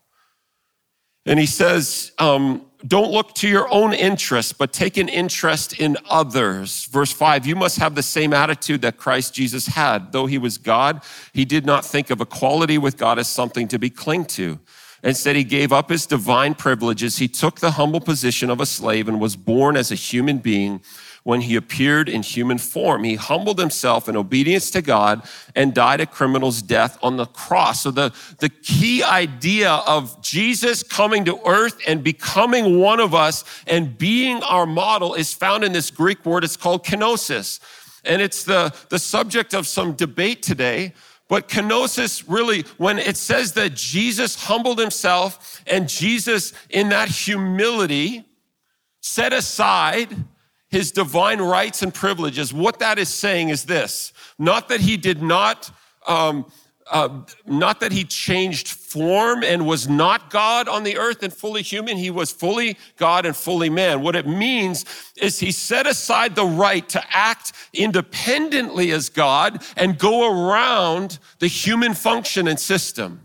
And 1.25 1.39
he 1.39 1.47
says, 1.47 2.11
um, 2.19 2.68
don't 2.87 3.11
look 3.11 3.35
to 3.35 3.47
your 3.47 3.67
own 3.73 3.93
interest, 3.93 4.57
but 4.57 4.71
take 4.71 4.95
an 4.97 5.09
interest 5.09 5.79
in 5.79 5.97
others. 6.09 6.85
Verse 6.85 7.11
five, 7.11 7.45
you 7.45 7.55
must 7.55 7.77
have 7.77 7.93
the 7.93 8.03
same 8.03 8.33
attitude 8.33 8.81
that 8.83 8.97
Christ 8.97 9.33
Jesus 9.33 9.67
had. 9.67 10.11
Though 10.11 10.27
he 10.27 10.37
was 10.37 10.57
God, 10.57 11.03
he 11.33 11.43
did 11.43 11.65
not 11.65 11.83
think 11.85 12.09
of 12.09 12.21
equality 12.21 12.77
with 12.77 12.97
God 12.97 13.19
as 13.19 13.27
something 13.27 13.67
to 13.67 13.77
be 13.77 13.89
clung 13.89 14.25
to. 14.25 14.59
Instead, 15.03 15.35
he 15.35 15.43
gave 15.43 15.71
up 15.71 15.89
his 15.89 16.05
divine 16.05 16.53
privileges. 16.53 17.17
He 17.17 17.27
took 17.27 17.59
the 17.59 17.71
humble 17.71 18.01
position 18.01 18.49
of 18.49 18.59
a 18.59 18.65
slave 18.65 19.07
and 19.07 19.19
was 19.19 19.35
born 19.35 19.77
as 19.77 19.91
a 19.91 19.95
human 19.95 20.39
being 20.39 20.81
when 21.29 21.41
he 21.41 21.55
appeared 21.55 22.09
in 22.09 22.23
human 22.23 22.57
form. 22.57 23.03
He 23.03 23.13
humbled 23.13 23.59
himself 23.59 24.09
in 24.09 24.17
obedience 24.17 24.71
to 24.71 24.81
God 24.81 25.21
and 25.55 25.75
died 25.75 26.01
a 26.01 26.07
criminal's 26.07 26.63
death 26.63 26.97
on 27.03 27.17
the 27.17 27.27
cross. 27.27 27.83
So 27.83 27.91
the, 27.91 28.11
the 28.39 28.49
key 28.49 29.03
idea 29.03 29.73
of 29.85 30.19
Jesus 30.23 30.81
coming 30.81 31.25
to 31.25 31.39
earth 31.45 31.79
and 31.87 32.03
becoming 32.03 32.79
one 32.79 32.99
of 32.99 33.13
us 33.13 33.43
and 33.67 33.95
being 33.95 34.41
our 34.41 34.65
model 34.65 35.13
is 35.13 35.31
found 35.31 35.63
in 35.63 35.71
this 35.71 35.91
Greek 35.91 36.25
word. 36.25 36.43
It's 36.43 36.57
called 36.57 36.83
kenosis. 36.83 37.59
And 38.03 38.23
it's 38.23 38.43
the, 38.43 38.73
the 38.89 38.97
subject 38.97 39.53
of 39.53 39.67
some 39.67 39.91
debate 39.93 40.41
today. 40.41 40.93
But 41.27 41.47
kenosis 41.47 42.23
really, 42.27 42.63
when 42.77 42.97
it 42.97 43.17
says 43.17 43.53
that 43.53 43.75
Jesus 43.75 44.33
humbled 44.45 44.79
himself 44.79 45.61
and 45.67 45.87
Jesus 45.87 46.53
in 46.71 46.89
that 46.89 47.07
humility 47.07 48.25
set 48.99 49.31
aside 49.31 50.09
his 50.69 50.91
divine 50.91 51.41
rights 51.41 51.81
and 51.81 51.93
privileges, 51.93 52.53
what 52.53 52.79
that 52.79 52.99
is 52.99 53.09
saying 53.09 53.49
is 53.49 53.65
this 53.65 54.13
not 54.37 54.69
that 54.69 54.81
he 54.81 54.97
did 54.97 55.21
not. 55.21 55.71
Um, 56.07 56.45
uh, 56.91 57.21
not 57.45 57.79
that 57.81 57.91
he 57.91 58.03
changed 58.03 58.67
form 58.67 59.43
and 59.43 59.67
was 59.67 59.87
not 59.87 60.31
God 60.31 60.67
on 60.67 60.83
the 60.83 60.97
earth 60.97 61.21
and 61.21 61.31
fully 61.31 61.61
human. 61.61 61.97
He 61.97 62.09
was 62.09 62.31
fully 62.31 62.77
God 62.97 63.27
and 63.27 63.35
fully 63.35 63.69
man. 63.69 64.01
What 64.01 64.15
it 64.15 64.27
means 64.27 64.85
is 65.15 65.39
he 65.39 65.51
set 65.51 65.85
aside 65.85 66.33
the 66.33 66.45
right 66.45 66.89
to 66.89 67.03
act 67.15 67.53
independently 67.73 68.91
as 68.91 69.09
God 69.09 69.61
and 69.77 69.99
go 69.99 70.49
around 70.49 71.19
the 71.37 71.47
human 71.47 71.93
function 71.93 72.47
and 72.47 72.59
system. 72.59 73.21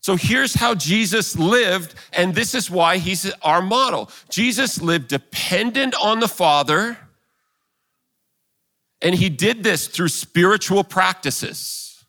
So 0.00 0.16
here's 0.16 0.54
how 0.54 0.74
Jesus 0.74 1.36
lived, 1.36 1.94
and 2.12 2.34
this 2.34 2.54
is 2.54 2.70
why 2.70 2.96
he's 2.96 3.30
our 3.42 3.60
model. 3.60 4.10
Jesus 4.30 4.80
lived 4.80 5.08
dependent 5.08 5.94
on 6.02 6.20
the 6.20 6.28
Father, 6.28 6.96
and 9.02 9.14
he 9.14 9.28
did 9.28 9.62
this 9.62 9.88
through 9.88 10.08
spiritual 10.08 10.84
practices. 10.84 12.04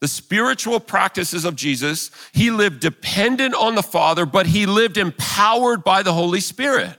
The 0.00 0.08
spiritual 0.08 0.80
practices 0.80 1.44
of 1.44 1.54
Jesus, 1.54 2.10
he 2.32 2.50
lived 2.50 2.80
dependent 2.80 3.54
on 3.54 3.74
the 3.74 3.82
Father, 3.82 4.26
but 4.26 4.46
he 4.46 4.66
lived 4.66 4.96
empowered 4.96 5.84
by 5.84 6.02
the 6.02 6.12
Holy 6.12 6.40
Spirit. 6.40 6.96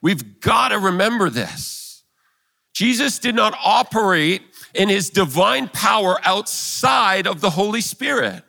We've 0.00 0.40
got 0.40 0.68
to 0.68 0.78
remember 0.78 1.30
this. 1.30 2.04
Jesus 2.72 3.18
did 3.18 3.34
not 3.34 3.58
operate 3.62 4.42
in 4.72 4.88
his 4.88 5.10
divine 5.10 5.68
power 5.68 6.20
outside 6.24 7.26
of 7.26 7.40
the 7.40 7.50
Holy 7.50 7.80
Spirit. 7.80 8.44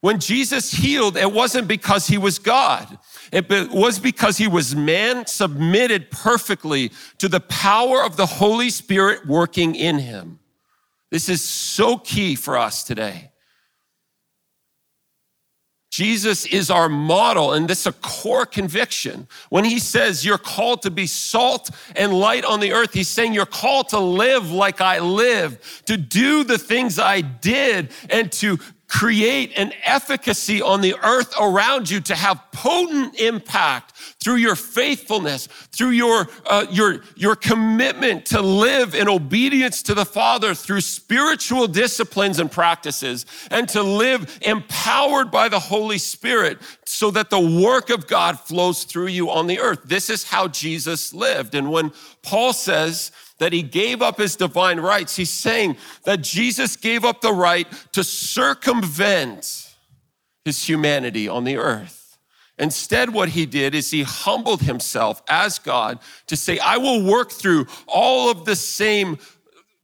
When 0.00 0.18
Jesus 0.18 0.72
healed, 0.72 1.16
it 1.16 1.30
wasn't 1.30 1.68
because 1.68 2.06
he 2.06 2.16
was 2.16 2.38
God. 2.38 2.98
It 3.32 3.48
was 3.70 3.98
because 3.98 4.38
he 4.38 4.48
was 4.48 4.74
man 4.74 5.26
submitted 5.26 6.10
perfectly 6.10 6.90
to 7.18 7.28
the 7.28 7.40
power 7.40 8.02
of 8.02 8.16
the 8.16 8.26
Holy 8.26 8.70
Spirit 8.70 9.26
working 9.26 9.74
in 9.74 9.98
him. 9.98 10.38
This 11.10 11.28
is 11.28 11.42
so 11.42 11.98
key 11.98 12.34
for 12.34 12.56
us 12.56 12.82
today. 12.82 13.30
Jesus 15.90 16.46
is 16.46 16.70
our 16.70 16.88
model, 16.88 17.52
and 17.52 17.66
this 17.66 17.80
is 17.80 17.86
a 17.88 17.92
core 17.92 18.46
conviction. 18.46 19.26
When 19.48 19.64
he 19.64 19.80
says 19.80 20.24
you're 20.24 20.38
called 20.38 20.82
to 20.82 20.90
be 20.90 21.08
salt 21.08 21.68
and 21.96 22.14
light 22.14 22.44
on 22.44 22.60
the 22.60 22.72
earth, 22.72 22.94
he's 22.94 23.08
saying 23.08 23.34
you're 23.34 23.44
called 23.44 23.88
to 23.88 23.98
live 23.98 24.52
like 24.52 24.80
I 24.80 25.00
live, 25.00 25.82
to 25.86 25.96
do 25.96 26.44
the 26.44 26.58
things 26.58 27.00
I 27.00 27.22
did, 27.22 27.90
and 28.08 28.30
to 28.32 28.60
create 28.90 29.56
an 29.56 29.72
efficacy 29.84 30.60
on 30.60 30.80
the 30.80 30.96
earth 31.04 31.32
around 31.40 31.88
you 31.88 32.00
to 32.00 32.14
have 32.14 32.42
potent 32.50 33.18
impact 33.20 33.92
through 34.18 34.34
your 34.34 34.56
faithfulness, 34.56 35.46
through 35.46 35.90
your, 35.90 36.26
uh, 36.46 36.66
your, 36.70 37.00
your 37.14 37.36
commitment 37.36 38.26
to 38.26 38.42
live 38.42 38.96
in 38.96 39.08
obedience 39.08 39.80
to 39.84 39.94
the 39.94 40.04
Father 40.04 40.54
through 40.54 40.80
spiritual 40.80 41.68
disciplines 41.68 42.40
and 42.40 42.50
practices, 42.50 43.26
and 43.52 43.68
to 43.68 43.80
live 43.80 44.38
empowered 44.42 45.30
by 45.30 45.48
the 45.48 45.60
Holy 45.60 45.98
Spirit 45.98 46.58
so 46.84 47.12
that 47.12 47.30
the 47.30 47.62
work 47.62 47.90
of 47.90 48.08
God 48.08 48.40
flows 48.40 48.82
through 48.82 49.06
you 49.06 49.30
on 49.30 49.46
the 49.46 49.60
earth. 49.60 49.82
This 49.84 50.10
is 50.10 50.24
how 50.24 50.48
Jesus 50.48 51.14
lived. 51.14 51.54
And 51.54 51.70
when 51.70 51.92
Paul 52.22 52.52
says, 52.52 53.12
that 53.40 53.52
he 53.52 53.62
gave 53.62 54.00
up 54.00 54.18
his 54.18 54.36
divine 54.36 54.78
rights. 54.78 55.16
He's 55.16 55.30
saying 55.30 55.76
that 56.04 56.20
Jesus 56.20 56.76
gave 56.76 57.04
up 57.04 57.20
the 57.20 57.32
right 57.32 57.66
to 57.92 58.04
circumvent 58.04 59.74
his 60.44 60.62
humanity 60.62 61.28
on 61.28 61.44
the 61.44 61.56
earth. 61.56 62.18
Instead, 62.58 63.12
what 63.12 63.30
he 63.30 63.46
did 63.46 63.74
is 63.74 63.90
he 63.90 64.02
humbled 64.02 64.60
himself 64.60 65.22
as 65.28 65.58
God 65.58 65.98
to 66.26 66.36
say, 66.36 66.58
I 66.58 66.76
will 66.76 67.02
work 67.02 67.32
through 67.32 67.66
all 67.86 68.30
of 68.30 68.44
the 68.44 68.54
same 68.54 69.18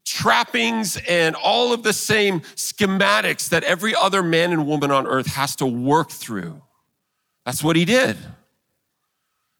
trappings 0.05 0.99
and 1.09 1.35
all 1.35 1.73
of 1.73 1.83
the 1.83 1.95
same 1.95 2.41
schematics 2.41 3.49
that 3.49 3.65
every 3.65 3.95
other 3.95 4.23
man 4.23 4.53
and 4.53 4.67
woman 4.67 4.91
on 4.91 5.07
earth 5.07 5.29
has 5.29 5.57
to 5.57 5.67
work 5.67 6.11
through. 6.11 6.61
That's 7.47 7.65
what 7.65 7.77
he 7.77 7.87
did. 7.87 8.19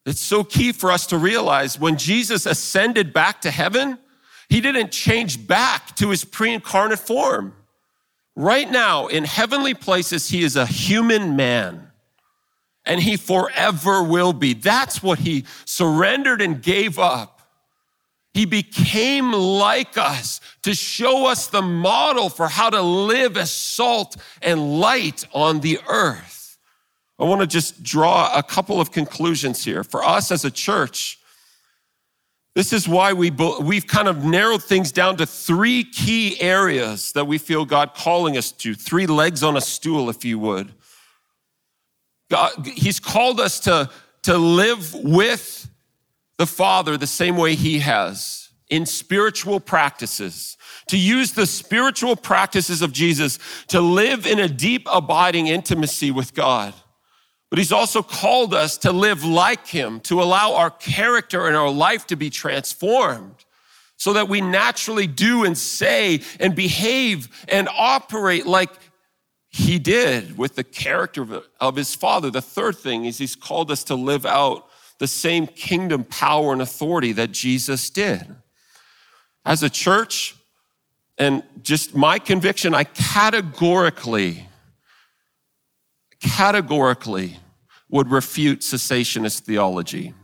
It's 0.07 0.21
so 0.21 0.45
key 0.45 0.73
for 0.73 0.91
us 0.91 1.07
to 1.09 1.19
realize 1.19 1.79
when 1.79 1.99
Jesus 1.99 2.47
ascended 2.47 3.13
back 3.13 3.43
to 3.43 3.51
heaven, 3.51 3.99
he 4.49 4.61
didn't 4.61 4.93
change 4.93 5.47
back 5.47 5.95
to 5.97 6.11
his 6.11 6.25
pre 6.25 6.55
incarnate 6.55 7.01
form. 7.01 7.55
Right 8.35 8.71
now, 8.71 9.09
in 9.09 9.25
heavenly 9.25 9.75
places, 9.75 10.31
he 10.31 10.43
is 10.43 10.57
a 10.57 10.65
human 10.67 11.37
man 11.37 11.91
and 12.85 13.01
he 13.01 13.17
forever 13.17 14.03
will 14.03 14.33
be. 14.33 14.55
That's 14.55 15.03
what 15.03 15.19
he 15.19 15.45
surrendered 15.65 16.41
and 16.41 16.63
gave 16.63 16.99
up 16.99 17.37
he 18.37 18.45
became 18.45 19.33
like 19.33 19.97
us 19.97 20.43
to 20.61 20.75
show 20.75 21.25
us 21.25 21.47
the 21.47 21.63
model 21.63 22.29
for 22.29 22.49
how 22.49 22.69
to 22.69 22.83
live 22.83 23.39
as 23.39 23.51
salt 23.51 24.15
and 24.43 24.79
light 24.79 25.25
on 25.33 25.61
the 25.61 25.81
earth. 25.89 26.36
I 27.19 27.25
want 27.25 27.41
to 27.41 27.47
just 27.47 27.83
draw 27.83 28.37
a 28.37 28.43
couple 28.43 28.81
of 28.81 28.93
conclusions 28.93 29.65
here. 29.65 29.83
For 29.83 30.05
us 30.05 30.31
as 30.31 30.45
a 30.45 30.51
church, 30.51 31.19
this 32.55 32.73
is 32.73 32.89
why 32.89 33.13
we, 33.13 33.31
we've 33.31 33.87
kind 33.87 34.09
of 34.09 34.25
narrowed 34.25 34.63
things 34.63 34.93
down 34.93 35.17
to 35.19 35.27
three 35.27 35.85
key 35.85 36.41
areas 36.41 37.13
that 37.13 37.27
we 37.27 37.39
feel 37.39 37.65
God 37.65 37.95
calling 37.95 38.37
us 38.37 38.53
to, 38.53 38.75
three 38.75 39.07
legs 39.07 39.43
on 39.43 39.57
a 39.57 39.61
stool, 39.61 40.09
if 40.09 40.25
you 40.25 40.39
would. 40.39 40.73
God, 42.31 42.67
he's 42.67 42.99
called 42.99 43.41
us 43.41 43.61
to, 43.61 43.91
to 44.23 44.37
live 44.37 44.93
with 44.95 45.69
the 46.39 46.47
Father 46.47 46.97
the 46.97 47.07
same 47.07 47.37
way 47.37 47.55
He 47.55 47.79
has 47.81 48.51
in 48.69 48.85
spiritual 48.85 49.61
practices, 49.61 50.57
to 50.89 50.99
use 50.99 51.33
the 51.33 51.47
spiritual 51.47 52.17
practices 52.17 52.83
of 52.83 52.93
Jesus 52.93 53.39
to 53.69 53.81
live 53.81 54.27
in 54.27 54.41
a 54.41 54.49
deep, 54.49 54.89
abiding 54.93 55.47
intimacy 55.47 56.11
with 56.11 56.35
God. 56.35 56.75
But 57.51 57.59
He's 57.59 57.73
also 57.73 58.03
called 58.03 58.55
us 58.55 58.79
to 58.79 58.93
live 58.93 59.25
like 59.25 59.67
Him, 59.67 60.01
to 60.01 60.23
allow 60.23 60.55
our 60.55 60.71
character 60.71 61.47
and 61.47 61.57
our 61.57 61.71
life 61.71 62.07
to 62.09 62.17
be 62.17 62.31
transformed 62.31 63.45
so 63.97 64.13
that 64.13 64.29
we 64.29 64.41
naturally 64.41 65.07
do 65.07 65.45
and 65.45 65.57
say 65.57 66.21
and 66.39 66.55
behave 66.55 67.29
and 67.49 67.69
operate 67.77 68.47
like 68.47 68.71
he 69.49 69.79
did 69.79 70.37
with 70.37 70.55
the 70.55 70.65
character 70.65 71.43
of 71.61 71.77
his 71.77 71.95
father. 71.95 72.31
The 72.31 72.43
third 72.43 72.77
thing 72.77 73.07
is 73.07 73.17
he's 73.17 73.37
called 73.37 73.71
us 73.71 73.85
to 73.85 73.95
live 73.95 74.27
out 74.27 74.69
the 74.99 75.07
same 75.07 75.47
kingdom 75.47 76.05
power 76.05 76.53
and 76.53 76.61
authority 76.61 77.13
that 77.13 77.33
Jesus 77.33 77.89
did. 77.89 78.37
As 79.45 79.63
a 79.63 79.71
church, 79.71 80.35
and 81.19 81.43
just 81.63 81.95
my 81.95 82.19
conviction, 82.19 82.75
I 82.75 82.85
categorically, 82.85 84.47
categorically 86.21 87.39
would 87.89 88.11
refute 88.11 88.61
cessationist 88.61 89.41
theology. 89.41 90.15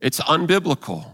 It's 0.00 0.20
unbiblical. 0.20 1.04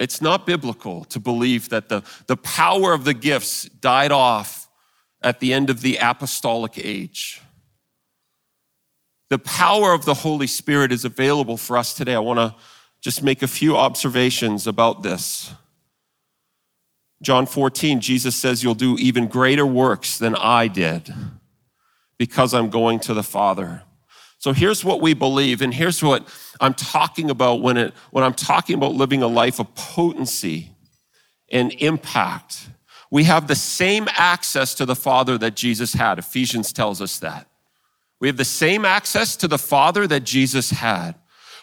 It's 0.00 0.20
not 0.20 0.46
biblical 0.46 1.04
to 1.06 1.20
believe 1.20 1.68
that 1.68 1.88
the, 1.88 2.02
the 2.26 2.36
power 2.36 2.92
of 2.92 3.04
the 3.04 3.14
gifts 3.14 3.64
died 3.64 4.10
off 4.10 4.68
at 5.22 5.40
the 5.40 5.52
end 5.52 5.70
of 5.70 5.82
the 5.82 5.98
apostolic 5.98 6.78
age. 6.78 7.40
The 9.30 9.38
power 9.38 9.92
of 9.92 10.04
the 10.04 10.14
Holy 10.14 10.46
Spirit 10.46 10.92
is 10.92 11.04
available 11.04 11.56
for 11.56 11.76
us 11.76 11.94
today. 11.94 12.14
I 12.14 12.18
want 12.18 12.38
to 12.38 12.54
just 13.00 13.22
make 13.22 13.42
a 13.42 13.48
few 13.48 13.76
observations 13.76 14.66
about 14.66 15.02
this. 15.02 15.52
John 17.22 17.46
14, 17.46 18.00
Jesus 18.00 18.36
says, 18.36 18.62
You'll 18.62 18.74
do 18.74 18.96
even 18.98 19.28
greater 19.28 19.64
works 19.64 20.18
than 20.18 20.34
I 20.34 20.68
did 20.68 21.14
because 22.18 22.52
I'm 22.52 22.68
going 22.68 23.00
to 23.00 23.14
the 23.14 23.22
Father. 23.22 23.82
So 24.38 24.52
here's 24.52 24.84
what 24.84 25.00
we 25.00 25.14
believe, 25.14 25.62
and 25.62 25.72
here's 25.72 26.02
what 26.02 26.28
I'm 26.60 26.74
talking 26.74 27.30
about 27.30 27.62
when, 27.62 27.76
it, 27.76 27.94
when 28.10 28.24
I'm 28.24 28.34
talking 28.34 28.74
about 28.74 28.92
living 28.92 29.22
a 29.22 29.28
life 29.28 29.60
of 29.60 29.72
potency 29.76 30.72
and 31.48 31.72
impact. 31.74 32.68
We 33.08 33.24
have 33.24 33.46
the 33.46 33.54
same 33.54 34.08
access 34.10 34.74
to 34.74 34.86
the 34.86 34.96
Father 34.96 35.38
that 35.38 35.54
Jesus 35.54 35.92
had. 35.92 36.18
Ephesians 36.18 36.72
tells 36.72 37.00
us 37.00 37.20
that. 37.20 37.46
We 38.18 38.26
have 38.26 38.36
the 38.36 38.44
same 38.44 38.84
access 38.84 39.36
to 39.36 39.48
the 39.48 39.58
Father 39.58 40.08
that 40.08 40.24
Jesus 40.24 40.70
had. 40.70 41.14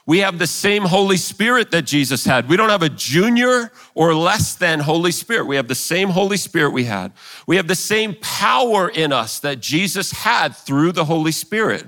We 0.09 0.21
have 0.21 0.39
the 0.39 0.47
same 0.47 0.85
Holy 0.85 1.17
Spirit 1.17 1.69
that 1.69 1.83
Jesus 1.83 2.25
had. 2.25 2.49
We 2.49 2.57
don't 2.57 2.71
have 2.71 2.81
a 2.81 2.89
junior 2.89 3.71
or 3.93 4.15
less 4.15 4.55
than 4.55 4.79
Holy 4.79 5.11
Spirit. 5.11 5.45
We 5.45 5.55
have 5.55 5.67
the 5.67 5.75
same 5.75 6.09
Holy 6.09 6.37
Spirit 6.37 6.71
we 6.71 6.85
had. 6.85 7.11
We 7.45 7.57
have 7.57 7.67
the 7.67 7.75
same 7.75 8.15
power 8.19 8.89
in 8.89 9.13
us 9.13 9.39
that 9.41 9.59
Jesus 9.59 10.11
had 10.11 10.55
through 10.55 10.93
the 10.93 11.05
Holy 11.05 11.31
Spirit. 11.31 11.85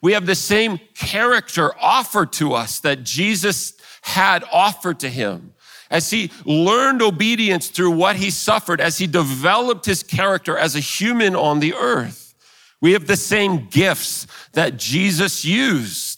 We 0.00 0.14
have 0.14 0.24
the 0.24 0.34
same 0.34 0.80
character 0.94 1.78
offered 1.78 2.32
to 2.32 2.54
us 2.54 2.80
that 2.80 3.04
Jesus 3.04 3.74
had 4.00 4.44
offered 4.50 4.98
to 5.00 5.10
him. 5.10 5.52
As 5.90 6.08
he 6.08 6.30
learned 6.46 7.02
obedience 7.02 7.68
through 7.68 7.90
what 7.90 8.16
he 8.16 8.30
suffered, 8.30 8.80
as 8.80 8.96
he 8.96 9.06
developed 9.06 9.84
his 9.84 10.02
character 10.02 10.56
as 10.56 10.74
a 10.74 10.80
human 10.80 11.36
on 11.36 11.60
the 11.60 11.74
earth. 11.74 12.34
We 12.80 12.94
have 12.94 13.06
the 13.06 13.16
same 13.16 13.68
gifts 13.68 14.26
that 14.54 14.78
Jesus 14.78 15.44
used. 15.44 16.11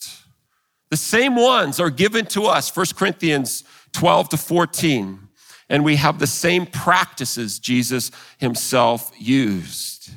The 0.94 0.98
same 0.98 1.35
ones 1.35 1.80
are 1.80 1.90
given 1.90 2.24
to 2.26 2.44
us, 2.44 2.76
1 2.76 2.87
Corinthians 2.94 3.64
12 3.94 4.28
to 4.28 4.37
14. 4.37 5.26
And 5.68 5.85
we 5.85 5.96
have 5.96 6.20
the 6.20 6.28
same 6.28 6.66
practices 6.66 7.59
Jesus 7.59 8.12
himself 8.38 9.11
used. 9.18 10.12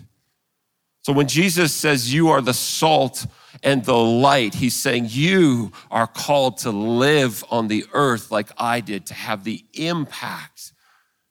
So 1.02 1.14
when 1.14 1.28
Jesus 1.28 1.74
says, 1.74 2.14
You 2.14 2.30
are 2.30 2.42
the 2.42 2.54
salt 2.54 3.26
and 3.64 3.84
the 3.86 3.98
light, 3.98 4.54
he's 4.54 4.76
saying, 4.76 5.08
You 5.10 5.72
are 5.90 6.06
called 6.06 6.60
to 6.60 6.70
live 6.70 7.44
on 7.50 7.70
the 7.70 7.84
earth 7.94 8.30
like 8.30 8.52
I 8.56 8.80
did, 8.80 9.08
to 9.08 9.16
have 9.16 9.46
the 9.46 9.66
impact 9.74 10.74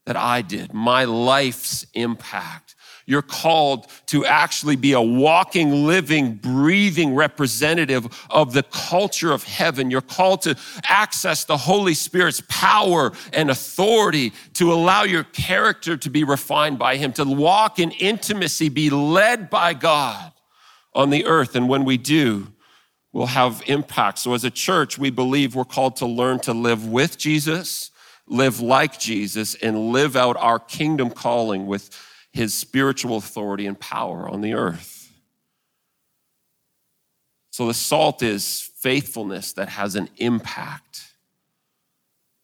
that 0.06 0.16
I 0.16 0.42
did, 0.42 0.74
my 0.74 1.04
life's 1.04 1.86
impact. 1.94 2.65
You're 3.08 3.22
called 3.22 3.86
to 4.06 4.26
actually 4.26 4.74
be 4.74 4.92
a 4.92 5.00
walking, 5.00 5.86
living, 5.86 6.34
breathing 6.34 7.14
representative 7.14 8.26
of 8.28 8.52
the 8.52 8.64
culture 8.64 9.30
of 9.30 9.44
heaven. 9.44 9.92
You're 9.92 10.00
called 10.00 10.42
to 10.42 10.56
access 10.88 11.44
the 11.44 11.56
Holy 11.56 11.94
Spirit's 11.94 12.42
power 12.48 13.12
and 13.32 13.48
authority 13.48 14.32
to 14.54 14.72
allow 14.72 15.04
your 15.04 15.22
character 15.22 15.96
to 15.96 16.10
be 16.10 16.24
refined 16.24 16.80
by 16.80 16.96
Him, 16.96 17.12
to 17.12 17.24
walk 17.24 17.78
in 17.78 17.92
intimacy, 17.92 18.68
be 18.68 18.90
led 18.90 19.50
by 19.50 19.72
God 19.72 20.32
on 20.92 21.10
the 21.10 21.26
earth. 21.26 21.54
And 21.54 21.68
when 21.68 21.84
we 21.84 21.98
do, 21.98 22.48
we'll 23.12 23.26
have 23.26 23.62
impact. 23.66 24.18
So 24.18 24.34
as 24.34 24.42
a 24.42 24.50
church, 24.50 24.98
we 24.98 25.10
believe 25.10 25.54
we're 25.54 25.64
called 25.64 25.94
to 25.96 26.06
learn 26.06 26.40
to 26.40 26.52
live 26.52 26.88
with 26.88 27.18
Jesus, 27.18 27.92
live 28.26 28.60
like 28.60 28.98
Jesus, 28.98 29.54
and 29.54 29.92
live 29.92 30.16
out 30.16 30.36
our 30.36 30.58
kingdom 30.58 31.10
calling 31.10 31.68
with 31.68 31.88
his 32.36 32.52
spiritual 32.52 33.16
authority 33.16 33.66
and 33.66 33.80
power 33.80 34.28
on 34.28 34.42
the 34.42 34.52
earth. 34.52 35.10
So 37.50 37.66
the 37.66 37.72
salt 37.72 38.22
is 38.22 38.70
faithfulness 38.76 39.54
that 39.54 39.70
has 39.70 39.96
an 39.96 40.10
impact. 40.18 41.14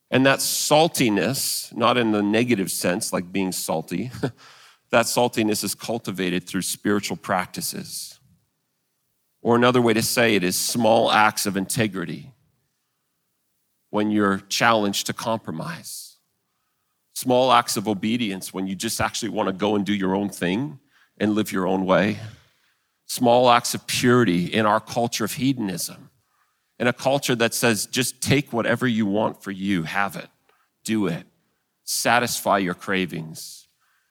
And 0.09 0.25
that 0.25 0.39
saltiness, 0.39 1.71
not 1.75 1.97
in 1.97 2.11
the 2.11 2.23
negative 2.23 2.71
sense, 2.71 3.13
like 3.13 3.31
being 3.31 3.51
salty, 3.51 4.09
that 4.89 5.05
saltiness 5.05 5.63
is 5.63 5.75
cultivated 5.75 6.47
through 6.47 6.63
spiritual 6.63 7.17
practices. 7.17 8.19
Or 9.43 9.55
another 9.55 9.81
way 9.81 9.93
to 9.93 10.01
say 10.01 10.33
it 10.33 10.43
is 10.43 10.57
small 10.57 11.11
acts 11.11 11.45
of 11.45 11.55
integrity 11.55 12.31
when 13.91 14.09
you're 14.09 14.39
challenged 14.49 15.05
to 15.05 15.13
compromise 15.13 16.12
small 17.23 17.53
acts 17.53 17.77
of 17.77 17.87
obedience 17.87 18.53
when 18.53 18.67
you 18.67 18.75
just 18.75 18.99
actually 18.99 19.29
want 19.29 19.47
to 19.47 19.53
go 19.53 19.77
and 19.77 19.85
do 19.85 19.93
your 19.93 20.13
own 20.13 20.27
thing 20.27 20.77
and 21.17 21.33
live 21.33 21.53
your 21.53 21.65
own 21.65 21.85
way. 21.85 22.19
Small 23.05 23.49
acts 23.49 23.73
of 23.73 23.87
purity 23.87 24.47
in 24.47 24.65
our 24.65 24.81
culture 24.81 25.23
of 25.23 25.31
hedonism, 25.31 26.09
in 26.79 26.87
a 26.87 26.91
culture 26.91 27.33
that 27.33 27.53
says 27.53 27.85
just 27.85 28.21
take 28.21 28.51
whatever 28.51 28.85
you 28.85 29.05
want 29.05 29.41
for 29.41 29.51
you, 29.51 29.83
have 29.83 30.17
it, 30.17 30.27
do 30.83 31.07
it, 31.07 31.25
satisfy 31.85 32.57
your 32.57 32.73
cravings. 32.73 33.69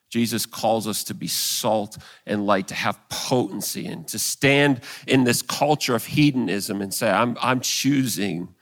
Jesus 0.09 0.47
calls 0.47 0.87
us 0.87 1.03
to 1.03 1.13
be 1.13 1.27
salt 1.27 1.99
and 2.25 2.47
light, 2.47 2.67
to 2.69 2.75
have 2.75 2.97
potency, 3.09 3.85
and 3.85 4.07
to 4.07 4.17
stand 4.17 4.81
in 5.05 5.23
this 5.23 5.43
culture 5.43 5.93
of 5.93 6.05
hedonism 6.05 6.81
and 6.81 6.91
say, 6.91 7.11
I'm, 7.11 7.37
I'm 7.39 7.59
choosing 7.59 8.55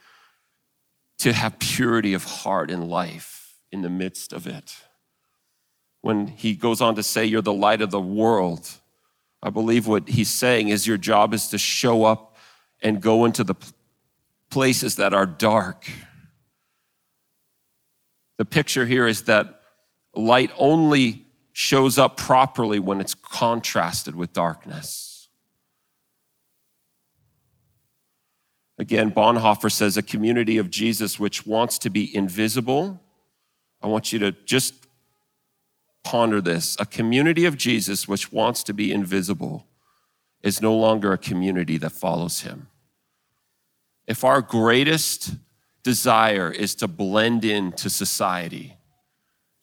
to 1.20 1.32
have 1.32 1.58
purity 1.58 2.12
of 2.12 2.24
heart 2.24 2.70
and 2.70 2.86
life 2.86 3.41
in 3.72 3.82
the 3.82 3.90
midst 3.90 4.32
of 4.32 4.46
it. 4.46 4.76
When 6.02 6.26
he 6.26 6.54
goes 6.54 6.80
on 6.80 6.94
to 6.96 7.02
say, 7.02 7.24
You're 7.24 7.42
the 7.42 7.52
light 7.52 7.80
of 7.80 7.90
the 7.90 8.00
world, 8.00 8.68
I 9.42 9.50
believe 9.50 9.86
what 9.88 10.08
he's 10.08 10.30
saying 10.30 10.68
is 10.68 10.86
your 10.86 10.98
job 10.98 11.34
is 11.34 11.48
to 11.48 11.58
show 11.58 12.04
up 12.04 12.36
and 12.80 13.00
go 13.00 13.24
into 13.24 13.42
the 13.42 13.54
places 14.50 14.96
that 14.96 15.14
are 15.14 15.26
dark. 15.26 15.90
The 18.38 18.44
picture 18.44 18.86
here 18.86 19.06
is 19.06 19.22
that 19.22 19.62
light 20.14 20.50
only 20.58 21.26
shows 21.52 21.98
up 21.98 22.16
properly 22.16 22.78
when 22.78 23.00
it's 23.00 23.14
contrasted 23.14 24.14
with 24.14 24.32
darkness. 24.32 25.28
Again, 28.78 29.12
Bonhoeffer 29.12 29.70
says 29.70 29.96
a 29.96 30.02
community 30.02 30.58
of 30.58 30.70
Jesus 30.70 31.18
which 31.20 31.46
wants 31.46 31.78
to 31.78 31.90
be 31.90 32.14
invisible. 32.14 33.00
I 33.82 33.86
want 33.88 34.12
you 34.12 34.18
to 34.20 34.32
just 34.32 34.74
ponder 36.04 36.40
this. 36.40 36.76
A 36.78 36.86
community 36.86 37.44
of 37.44 37.56
Jesus 37.56 38.06
which 38.06 38.32
wants 38.32 38.62
to 38.64 38.74
be 38.74 38.92
invisible 38.92 39.66
is 40.42 40.60
no 40.60 40.74
longer 40.74 41.12
a 41.12 41.18
community 41.18 41.78
that 41.78 41.90
follows 41.90 42.40
him. 42.40 42.68
If 44.06 44.24
our 44.24 44.42
greatest 44.42 45.36
desire 45.82 46.50
is 46.50 46.74
to 46.76 46.88
blend 46.88 47.44
into 47.44 47.90
society, 47.90 48.76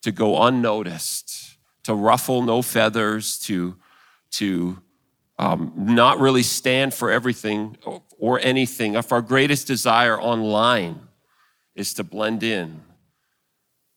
to 0.01 0.11
go 0.11 0.41
unnoticed, 0.43 1.57
to 1.83 1.93
ruffle 1.93 2.41
no 2.41 2.61
feathers, 2.61 3.37
to, 3.39 3.75
to 4.31 4.81
um, 5.37 5.73
not 5.75 6.19
really 6.19 6.43
stand 6.43 6.93
for 6.93 7.11
everything 7.11 7.77
or 8.17 8.39
anything. 8.41 8.95
If 8.95 9.11
our 9.11 9.21
greatest 9.21 9.67
desire 9.67 10.19
online 10.19 10.99
is 11.75 11.93
to 11.95 12.03
blend 12.03 12.43
in, 12.43 12.81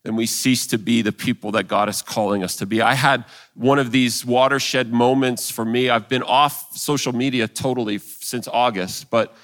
then 0.04 0.16
we 0.16 0.26
cease 0.26 0.66
to 0.68 0.78
be 0.78 1.00
the 1.00 1.12
people 1.12 1.52
that 1.52 1.68
God 1.68 1.88
is 1.88 2.02
calling 2.02 2.42
us 2.42 2.56
to 2.56 2.66
be. 2.66 2.82
I 2.82 2.94
had 2.94 3.24
one 3.54 3.78
of 3.78 3.92
these 3.92 4.26
watershed 4.26 4.92
moments 4.92 5.50
for 5.50 5.64
me. 5.64 5.90
I've 5.90 6.08
been 6.08 6.24
off 6.24 6.76
social 6.76 7.12
media 7.12 7.46
totally 7.46 7.98
since 7.98 8.48
August, 8.48 9.10
but 9.10 9.36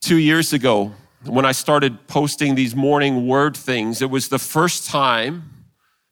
two 0.00 0.18
years 0.18 0.52
ago, 0.52 0.92
when 1.24 1.44
I 1.44 1.52
started 1.52 2.06
posting 2.06 2.54
these 2.54 2.76
morning 2.76 3.26
word 3.26 3.56
things, 3.56 4.02
it 4.02 4.10
was 4.10 4.28
the 4.28 4.38
first 4.38 4.88
time 4.88 5.50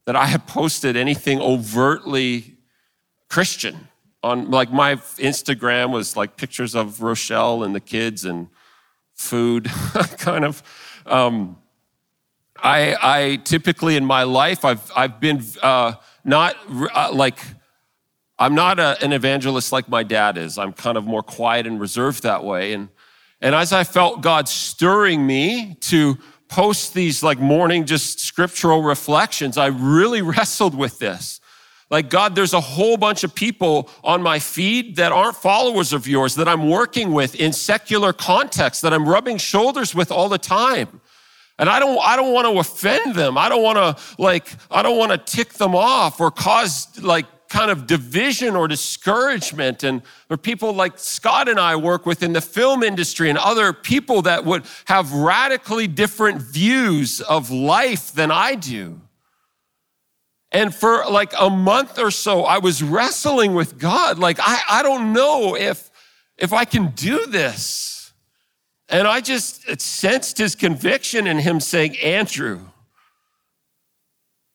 that 0.06 0.16
I 0.16 0.26
had 0.26 0.46
posted 0.46 0.96
anything 0.96 1.40
overtly 1.40 2.56
Christian. 3.28 3.88
On 4.24 4.50
like 4.50 4.72
my 4.72 4.96
Instagram 4.96 5.90
was 5.90 6.16
like 6.16 6.36
pictures 6.36 6.74
of 6.74 7.02
Rochelle 7.02 7.62
and 7.64 7.74
the 7.74 7.80
kids 7.80 8.24
and 8.24 8.48
food, 9.14 9.64
kind 10.18 10.44
of. 10.44 10.62
Um, 11.06 11.58
I, 12.62 12.96
I 13.02 13.36
typically 13.36 13.96
in 13.96 14.04
my 14.04 14.22
life 14.22 14.64
I've 14.64 14.90
I've 14.94 15.20
been 15.20 15.42
uh, 15.62 15.94
not 16.24 16.56
uh, 16.70 17.10
like 17.12 17.38
I'm 18.38 18.54
not 18.54 18.78
a, 18.78 18.96
an 19.02 19.12
evangelist 19.12 19.72
like 19.72 19.88
my 19.88 20.02
dad 20.02 20.38
is. 20.38 20.58
I'm 20.58 20.72
kind 20.72 20.96
of 20.96 21.04
more 21.04 21.22
quiet 21.22 21.66
and 21.66 21.80
reserved 21.80 22.22
that 22.22 22.44
way, 22.44 22.72
and 22.72 22.88
and 23.40 23.54
as 23.54 23.72
I 23.72 23.84
felt 23.84 24.20
God 24.20 24.48
stirring 24.48 25.26
me 25.26 25.76
to 25.80 26.16
post 26.48 26.94
these 26.94 27.22
like 27.22 27.40
morning 27.40 27.84
just 27.86 28.20
scriptural 28.20 28.82
reflections, 28.82 29.58
I 29.58 29.66
really 29.66 30.22
wrestled 30.22 30.74
with 30.74 30.98
this. 30.98 31.40
Like, 31.90 32.08
God, 32.08 32.34
there's 32.34 32.54
a 32.54 32.60
whole 32.60 32.96
bunch 32.96 33.22
of 33.22 33.34
people 33.34 33.90
on 34.02 34.22
my 34.22 34.38
feed 34.38 34.96
that 34.96 35.12
aren't 35.12 35.36
followers 35.36 35.92
of 35.92 36.08
yours 36.08 36.36
that 36.36 36.48
I'm 36.48 36.70
working 36.70 37.12
with 37.12 37.34
in 37.34 37.52
secular 37.52 38.14
context, 38.14 38.80
that 38.80 38.94
I'm 38.94 39.06
rubbing 39.06 39.36
shoulders 39.36 39.94
with 39.94 40.10
all 40.10 40.30
the 40.30 40.38
time. 40.38 41.01
And 41.62 41.70
I 41.70 41.78
don't, 41.78 41.96
I 42.02 42.16
don't 42.16 42.32
want 42.32 42.48
to 42.48 42.58
offend 42.58 43.14
them. 43.14 43.38
I 43.38 43.48
don't 43.48 43.62
want 43.62 43.78
to 43.78 43.96
like, 44.20 44.48
I 44.68 44.82
don't 44.82 44.98
want 44.98 45.12
to 45.12 45.16
tick 45.16 45.52
them 45.52 45.76
off 45.76 46.20
or 46.20 46.32
cause 46.32 46.88
like 47.00 47.24
kind 47.48 47.70
of 47.70 47.86
division 47.86 48.56
or 48.56 48.66
discouragement. 48.66 49.84
And 49.84 50.02
or 50.28 50.36
people 50.36 50.72
like 50.72 50.98
Scott 50.98 51.48
and 51.48 51.60
I 51.60 51.76
work 51.76 52.04
with 52.04 52.24
in 52.24 52.32
the 52.32 52.40
film 52.40 52.82
industry 52.82 53.30
and 53.30 53.38
other 53.38 53.72
people 53.72 54.22
that 54.22 54.44
would 54.44 54.64
have 54.86 55.12
radically 55.12 55.86
different 55.86 56.42
views 56.42 57.20
of 57.20 57.52
life 57.52 58.10
than 58.10 58.32
I 58.32 58.56
do. 58.56 59.00
And 60.50 60.74
for 60.74 61.04
like 61.08 61.32
a 61.38 61.48
month 61.48 61.96
or 61.96 62.10
so, 62.10 62.42
I 62.42 62.58
was 62.58 62.82
wrestling 62.82 63.54
with 63.54 63.78
God. 63.78 64.18
Like, 64.18 64.38
I, 64.40 64.62
I 64.68 64.82
don't 64.82 65.12
know 65.12 65.54
if, 65.54 65.92
if 66.36 66.52
I 66.52 66.64
can 66.64 66.88
do 66.88 67.26
this. 67.26 68.01
And 68.88 69.08
I 69.08 69.20
just 69.20 69.80
sensed 69.80 70.38
his 70.38 70.54
conviction 70.54 71.26
in 71.26 71.38
him 71.38 71.60
saying, 71.60 71.96
Andrew, 71.98 72.60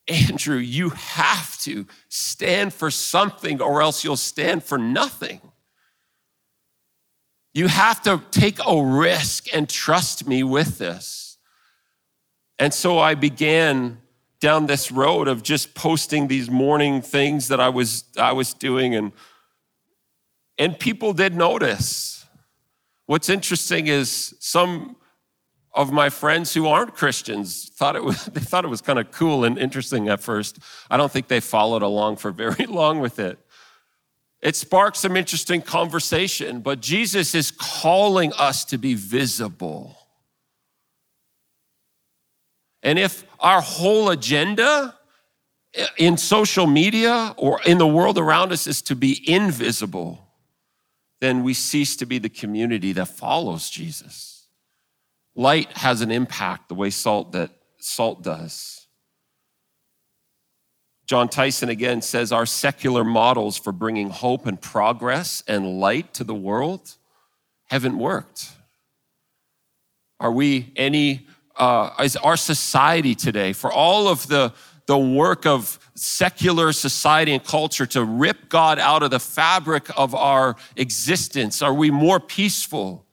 Andrew, 0.08 0.58
you 0.58 0.92
have 0.92 1.60
to 1.62 1.86
stand 2.08 2.74
for 2.74 2.90
something 2.90 3.62
or 3.62 3.82
else 3.82 4.04
you'll 4.04 4.16
stand 4.16 4.64
for 4.64 4.78
nothing. 4.78 5.42
You 7.54 7.68
have 7.68 8.02
to 8.04 8.22
take 8.32 8.60
a 8.66 8.84
risk 8.84 9.54
and 9.54 9.68
trust 9.68 10.28
me 10.28 10.44
with 10.44 10.78
this. 10.78 11.38
And 12.60 12.74
so 12.74 13.00
I 13.00 13.16
began 13.16 14.00
down 14.40 14.68
this 14.68 14.92
road 14.92 15.28
of 15.28 15.44
just 15.44 15.74
posting 15.74 16.28
these 16.28 16.50
morning 16.50 17.02
things 17.02 17.48
that 17.48 17.60
I 17.60 17.70
was 17.70 18.04
I 18.18 18.34
was 18.34 18.54
doing 18.54 18.96
and 18.96 19.12
and 20.58 20.80
people 20.80 21.14
did 21.14 21.36
notice. 21.36 22.17
What's 23.08 23.30
interesting 23.30 23.88
is 23.88 24.36
some 24.40 24.98
of 25.74 25.92
my 25.92 26.10
friends 26.10 26.54
who 26.54 26.68
aren't 26.68 26.94
Christians 26.94 27.70
thought 27.70 27.96
it 27.96 28.04
was, 28.04 28.26
they 28.34 28.42
thought 28.42 28.66
it 28.66 28.70
was 28.70 28.82
kind 28.82 29.00
of 29.00 29.12
cool 29.12 29.44
and 29.44 29.58
interesting 29.58 30.10
at 30.10 30.22
first. 30.22 30.60
I 30.92 30.98
don't 30.98 31.12
think 31.12 31.28
they 31.28 31.40
followed 31.40 31.82
along 31.82 32.18
for 32.18 32.32
very 32.32 32.66
long 32.68 33.00
with 33.00 33.18
it. 33.18 33.40
It 34.42 34.56
sparked 34.56 34.98
some 34.98 35.18
interesting 35.18 35.62
conversation, 35.62 36.60
but 36.60 36.80
Jesus 36.80 37.34
is 37.34 37.50
calling 37.50 38.34
us 38.34 38.66
to 38.66 38.78
be 38.78 38.94
visible. 38.94 39.98
And 42.84 43.00
if 43.00 43.26
our 43.40 43.62
whole 43.62 44.10
agenda 44.10 44.96
eh, 45.74 45.88
in 45.98 46.18
social 46.18 46.68
media 46.68 47.34
or 47.38 47.60
in 47.66 47.78
the 47.78 47.88
world 47.88 48.18
around 48.18 48.52
us 48.52 48.68
is 48.68 48.82
to 48.84 48.96
be 48.96 49.24
invisible, 49.28 50.27
then 51.20 51.44
we 51.44 51.54
cease 51.54 51.96
to 51.98 52.06
be 52.06 52.20
the 52.20 52.30
community 52.30 52.94
that 52.94 53.08
follows 53.08 53.70
Jesus. 53.70 54.48
Light 55.36 55.72
has 55.78 56.02
an 56.02 56.12
impact 56.12 56.70
the 56.70 56.76
way 56.76 56.90
salt 56.90 57.32
that 57.32 57.52
salt 57.80 58.24
does. 58.24 58.88
Jon 61.08 61.30
Tyson 61.30 61.70
again 61.70 62.02
says 62.02 62.32
our 62.32 62.46
secular 62.46 63.04
models 63.04 63.58
for 63.58 63.72
bringing 63.72 64.10
hope 64.10 64.46
and 64.46 64.62
progress 64.62 65.42
and 65.48 65.80
light 65.80 66.14
to 66.16 66.24
the 66.26 66.36
world 66.36 66.96
haven't 67.70 67.98
worked. 67.98 68.50
Are 70.20 70.32
we 70.32 70.74
any, 70.76 71.28
uh, 71.56 71.92
is 72.02 72.18
our 72.18 72.36
society 72.36 73.16
today, 73.16 73.54
for 73.54 73.72
all 73.72 74.08
of 74.08 74.28
the, 74.28 74.54
the 74.88 74.98
work 74.98 75.46
of 75.46 75.80
secular 75.96 76.72
society 76.72 77.34
and 77.34 77.44
culture 77.44 77.86
to 77.86 78.04
rip 78.04 78.50
God 78.50 78.80
out 78.80 79.04
of 79.04 79.12
the 79.12 79.20
fabric 79.20 79.88
of 79.96 80.16
our 80.16 80.56
existence, 80.76 81.62
are 81.62 81.74
we 81.74 81.92
more 81.92 82.20
peaceful? 82.20 83.06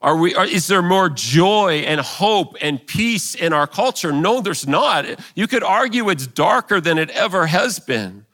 Are 0.00 0.16
we, 0.16 0.34
are, 0.34 0.44
is 0.44 0.66
there 0.66 0.82
more 0.82 1.08
joy 1.08 1.82
and 1.86 2.00
hope 2.00 2.56
and 2.60 2.84
peace 2.86 3.34
in 3.34 3.52
our 3.52 3.66
culture? 3.66 4.12
No, 4.12 4.40
there's 4.40 4.66
not. 4.68 5.06
You 5.34 5.46
could 5.46 5.64
argue 5.64 6.08
it's 6.10 6.26
darker 6.26 6.80
than 6.80 6.98
it 6.98 7.10
ever 7.10 7.46
has 7.46 7.78
been. 7.78 8.26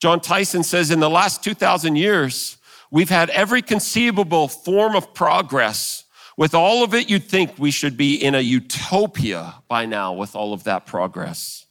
Jon 0.00 0.20
Tyson 0.20 0.62
says 0.62 0.90
in 0.90 0.98
the 0.98 1.10
last 1.10 1.44
2,000 1.44 1.96
years, 1.96 2.56
we've 2.90 3.10
had 3.10 3.30
every 3.30 3.62
conceivable 3.62 4.48
form 4.48 4.96
of 4.96 5.14
progress. 5.14 6.04
With 6.36 6.54
all 6.54 6.84
of 6.84 6.92
it, 6.94 7.08
you'd 7.08 7.24
think 7.24 7.58
we 7.58 7.70
should 7.70 7.96
be 7.96 8.14
in 8.14 8.34
a 8.34 8.40
utopia 8.40 9.54
by 9.68 9.86
now 9.86 10.12
with 10.12 10.36
all 10.36 10.52
of 10.52 10.64
that 10.64 10.86
progress 10.86 11.66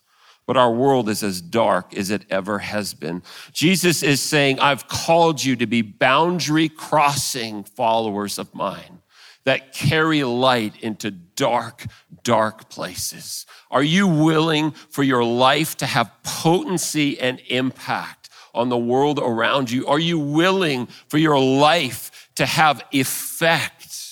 but 0.46 0.58
our 0.58 0.72
world 0.72 1.10
is 1.10 1.24
as 1.24 1.42
dark 1.42 1.96
as 1.96 2.12
it 2.12 2.24
ever 2.30 2.60
has 2.60 2.94
been. 2.94 3.24
Jesus 3.52 4.04
is 4.04 4.22
saying, 4.22 4.60
I've 4.60 4.88
called 4.88 5.44
you 5.44 5.56
to 5.56 5.66
be 5.66 5.82
boundary 5.82 6.70
crossing 6.70 7.64
followers 7.64 8.38
of 8.38 8.54
mine 8.54 9.02
that 9.46 9.74
carry 9.74 10.24
light 10.24 10.76
into 10.82 11.12
dark, 11.12 11.86
dark 12.24 12.70
places. 12.70 13.46
Are 13.72 13.84
you 13.84 14.08
willing 14.08 14.72
for 14.72 15.04
your 15.04 15.24
life 15.24 15.78
to 15.78 15.86
have 15.86 16.12
potency 16.24 17.20
and 17.20 17.42
impact 17.48 18.30
on 18.54 18.70
the 18.70 18.78
world 18.78 19.20
around 19.20 19.70
you? 19.70 19.88
Are 19.88 20.00
you 20.00 20.18
willing 20.18 20.88
for 21.08 21.18
your 21.18 21.40
life 21.40 22.30
to 22.36 22.46
have 22.46 22.84
effect? 22.92 24.05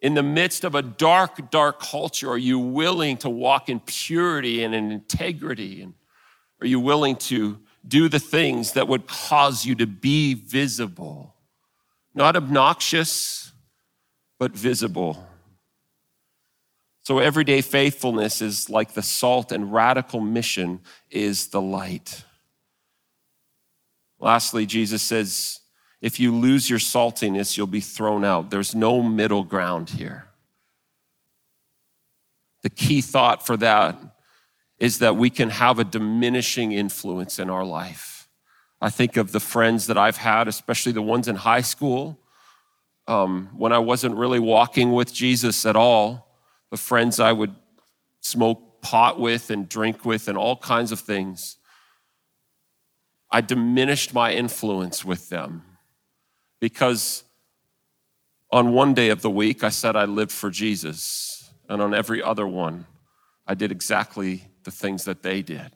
In 0.00 0.14
the 0.14 0.22
midst 0.22 0.64
of 0.64 0.74
a 0.74 0.82
dark, 0.82 1.50
dark 1.50 1.80
culture, 1.80 2.30
are 2.30 2.38
you 2.38 2.58
willing 2.58 3.16
to 3.18 3.30
walk 3.30 3.68
in 3.68 3.80
purity 3.80 4.62
and 4.62 4.74
in 4.74 4.92
integrity? 4.92 5.82
And 5.82 5.94
are 6.60 6.66
you 6.66 6.78
willing 6.78 7.16
to 7.16 7.58
do 7.86 8.08
the 8.08 8.20
things 8.20 8.72
that 8.72 8.86
would 8.86 9.06
cause 9.06 9.64
you 9.64 9.74
to 9.76 9.86
be 9.86 10.34
visible? 10.34 11.34
Not 12.14 12.36
obnoxious, 12.36 13.52
but 14.38 14.52
visible. 14.52 15.26
So, 17.02 17.18
everyday 17.18 17.62
faithfulness 17.62 18.42
is 18.42 18.68
like 18.68 18.92
the 18.92 19.02
salt, 19.02 19.50
and 19.50 19.72
radical 19.72 20.20
mission 20.20 20.80
is 21.10 21.48
the 21.48 21.60
light. 21.60 22.24
Lastly, 24.20 24.66
Jesus 24.66 25.02
says, 25.02 25.60
if 26.00 26.20
you 26.20 26.34
lose 26.34 26.70
your 26.70 26.78
saltiness, 26.78 27.56
you'll 27.56 27.66
be 27.66 27.80
thrown 27.80 28.24
out. 28.24 28.50
There's 28.50 28.74
no 28.74 29.02
middle 29.02 29.42
ground 29.42 29.90
here. 29.90 30.26
The 32.62 32.70
key 32.70 33.00
thought 33.00 33.44
for 33.44 33.56
that 33.58 33.98
is 34.78 35.00
that 35.00 35.16
we 35.16 35.30
can 35.30 35.50
have 35.50 35.78
a 35.78 35.84
diminishing 35.84 36.72
influence 36.72 37.38
in 37.38 37.50
our 37.50 37.64
life. 37.64 38.28
I 38.80 38.90
think 38.90 39.16
of 39.16 39.32
the 39.32 39.40
friends 39.40 39.88
that 39.88 39.98
I've 39.98 40.18
had, 40.18 40.46
especially 40.46 40.92
the 40.92 41.02
ones 41.02 41.26
in 41.26 41.34
high 41.34 41.62
school, 41.62 42.20
um, 43.08 43.48
when 43.56 43.72
I 43.72 43.78
wasn't 43.78 44.14
really 44.14 44.38
walking 44.38 44.92
with 44.92 45.12
Jesus 45.12 45.66
at 45.66 45.74
all, 45.74 46.36
the 46.70 46.76
friends 46.76 47.18
I 47.18 47.32
would 47.32 47.54
smoke 48.20 48.82
pot 48.82 49.18
with 49.18 49.50
and 49.50 49.68
drink 49.68 50.04
with 50.04 50.28
and 50.28 50.38
all 50.38 50.56
kinds 50.56 50.92
of 50.92 51.00
things. 51.00 51.56
I 53.30 53.40
diminished 53.40 54.14
my 54.14 54.32
influence 54.32 55.04
with 55.04 55.28
them 55.28 55.64
because 56.60 57.24
on 58.50 58.72
one 58.72 58.94
day 58.94 59.10
of 59.10 59.22
the 59.22 59.30
week, 59.30 59.62
I 59.62 59.68
said 59.68 59.96
I 59.96 60.04
lived 60.04 60.32
for 60.32 60.50
Jesus. 60.50 61.50
And 61.68 61.82
on 61.82 61.94
every 61.94 62.22
other 62.22 62.46
one, 62.46 62.86
I 63.46 63.54
did 63.54 63.70
exactly 63.70 64.44
the 64.64 64.70
things 64.70 65.04
that 65.04 65.22
they 65.22 65.42
did. 65.42 65.70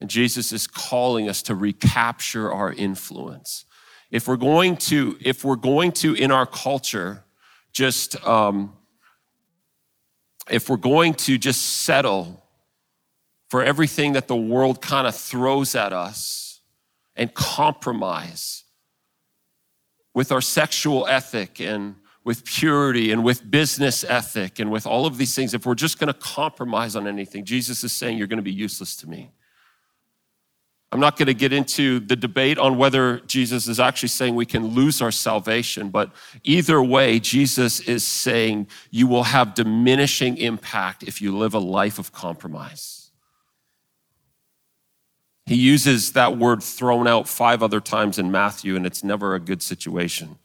And 0.00 0.10
Jesus 0.10 0.52
is 0.52 0.66
calling 0.66 1.28
us 1.28 1.42
to 1.42 1.54
recapture 1.54 2.52
our 2.52 2.72
influence. 2.72 3.64
If 4.10 4.28
we're 4.28 4.36
going 4.36 4.76
to, 4.76 5.16
if 5.20 5.44
we're 5.44 5.56
going 5.56 5.92
to 5.92 6.14
in 6.14 6.30
our 6.30 6.46
culture, 6.46 7.24
just 7.72 8.22
um, 8.24 8.74
if 10.50 10.68
we're 10.68 10.76
going 10.76 11.14
to 11.14 11.38
just 11.38 11.62
settle 11.62 12.44
for 13.48 13.62
everything 13.62 14.12
that 14.12 14.28
the 14.28 14.36
world 14.36 14.80
kind 14.80 15.06
of 15.06 15.16
throws 15.16 15.74
at 15.74 15.92
us 15.92 16.60
and 17.16 17.32
compromise 17.34 18.63
with 20.14 20.32
our 20.32 20.40
sexual 20.40 21.06
ethic 21.06 21.60
and 21.60 21.96
with 22.24 22.44
purity 22.44 23.12
and 23.12 23.22
with 23.22 23.50
business 23.50 24.02
ethic 24.04 24.58
and 24.58 24.70
with 24.70 24.86
all 24.86 25.04
of 25.04 25.18
these 25.18 25.34
things, 25.34 25.52
if 25.52 25.66
we're 25.66 25.74
just 25.74 25.98
going 25.98 26.12
to 26.12 26.18
compromise 26.18 26.96
on 26.96 27.06
anything, 27.06 27.44
Jesus 27.44 27.84
is 27.84 27.92
saying, 27.92 28.16
You're 28.16 28.26
going 28.26 28.38
to 28.38 28.42
be 28.42 28.52
useless 28.52 28.96
to 28.96 29.08
me. 29.08 29.30
I'm 30.94 31.00
not 31.00 31.16
going 31.16 31.26
to 31.26 31.34
get 31.34 31.52
into 31.52 31.98
the 31.98 32.14
debate 32.14 32.56
on 32.56 32.78
whether 32.78 33.18
Jesus 33.26 33.66
is 33.66 33.80
actually 33.80 34.10
saying 34.10 34.36
we 34.36 34.46
can 34.46 34.68
lose 34.68 35.02
our 35.02 35.10
salvation, 35.10 35.88
but 35.90 36.12
either 36.44 36.80
way, 36.80 37.18
Jesus 37.18 37.80
is 37.80 38.06
saying 38.06 38.68
you 38.92 39.08
will 39.08 39.24
have 39.24 39.54
diminishing 39.54 40.36
impact 40.36 41.02
if 41.02 41.20
you 41.20 41.36
live 41.36 41.52
a 41.52 41.58
life 41.58 41.98
of 41.98 42.12
compromise. 42.12 43.03
He 45.46 45.56
uses 45.56 46.12
that 46.12 46.38
word 46.38 46.62
thrown 46.62 47.06
out 47.06 47.28
five 47.28 47.62
other 47.62 47.80
times 47.80 48.18
in 48.18 48.30
Matthew, 48.30 48.76
and 48.76 48.86
it's 48.86 49.04
never 49.04 49.34
a 49.34 49.40
good 49.40 49.62
situation. 49.62 50.38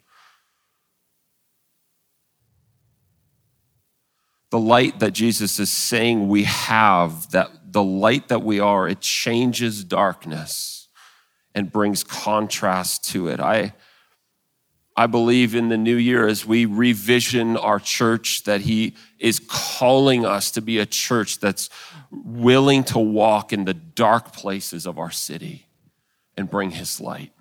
the 4.52 4.60
light 4.60 5.00
that 5.00 5.12
Jesus 5.12 5.60
is 5.60 5.72
saying 5.72 6.28
we 6.28 6.44
have, 6.44 7.30
that 7.32 7.72
the 7.72 7.84
light 7.84 8.30
that 8.30 8.42
we 8.42 8.60
are, 8.60 8.88
it 8.88 9.00
changes 9.00 9.84
darkness 9.84 10.88
and 11.54 11.72
brings 11.72 12.04
contrast 12.04 13.04
to 13.12 13.28
it. 13.28 13.40
I, 13.40 13.74
I 15.00 15.08
believe 15.08 15.56
in 15.56 15.70
the 15.70 15.78
new 15.78 15.96
year 15.96 16.28
as 16.28 16.46
we 16.46 16.66
revision 16.66 17.56
our 17.56 17.80
church 17.80 18.44
that 18.44 18.60
He 18.60 18.96
is 19.18 19.40
calling 19.40 20.26
us 20.26 20.52
to 20.52 20.62
be 20.62 20.80
a 20.80 20.86
church 20.86 21.40
that's 21.40 21.70
willing 22.12 22.84
to 22.84 23.00
walk 23.00 23.54
in 23.54 23.64
the 23.64 23.74
dark 23.74 24.34
places 24.34 24.86
of 24.86 25.00
our 25.00 25.10
city 25.10 25.68
and 26.36 26.50
bring 26.50 26.72
His 26.72 27.00
light. 27.00 27.32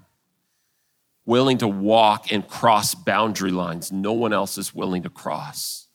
Willing 1.26 1.58
to 1.58 1.66
walk 1.66 2.30
and 2.30 2.46
cross 2.46 2.94
boundary 2.94 3.50
lines 3.50 3.90
no 3.90 4.12
one 4.12 4.32
else 4.32 4.56
is 4.56 4.72
willing 4.72 5.02
to 5.02 5.10
cross 5.10 5.88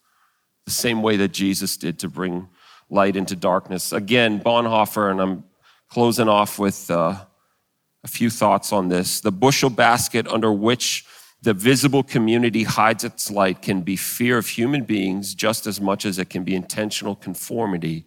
the 0.66 0.72
same 0.72 1.02
way 1.02 1.16
that 1.16 1.30
Jesus 1.30 1.78
did 1.78 1.98
to 2.00 2.10
bring 2.10 2.50
light 2.90 3.16
into 3.16 3.38
darkness. 3.38 3.94
Again, 3.94 4.42
Bonhoeffer, 4.42 5.10
and 5.10 5.22
I'm 5.22 5.44
closing 5.90 6.28
off 6.28 6.60
with 6.60 6.92
uh, 6.92 7.16
a 8.04 8.08
few 8.10 8.30
thoughts 8.30 8.74
on 8.74 8.90
this. 8.90 9.22
The 9.22 9.32
bushel 9.32 9.70
basket 9.70 10.28
under 10.28 10.52
which 10.52 11.06
the 11.44 11.54
visible 11.54 12.04
community 12.04 12.64
hides 12.64 13.04
its 13.04 13.30
light 13.30 13.62
can 13.62 13.82
be 13.82 13.98
fear 13.98 14.38
of 14.38 14.48
human 14.48 14.86
beings 14.86 15.36
just 15.36 15.68
as 15.68 15.82
much 15.82 16.06
as 16.06 16.18
it 16.18 16.30
can 16.30 16.46
be 16.46 16.56
intentional 16.56 17.18
conformity 17.18 18.06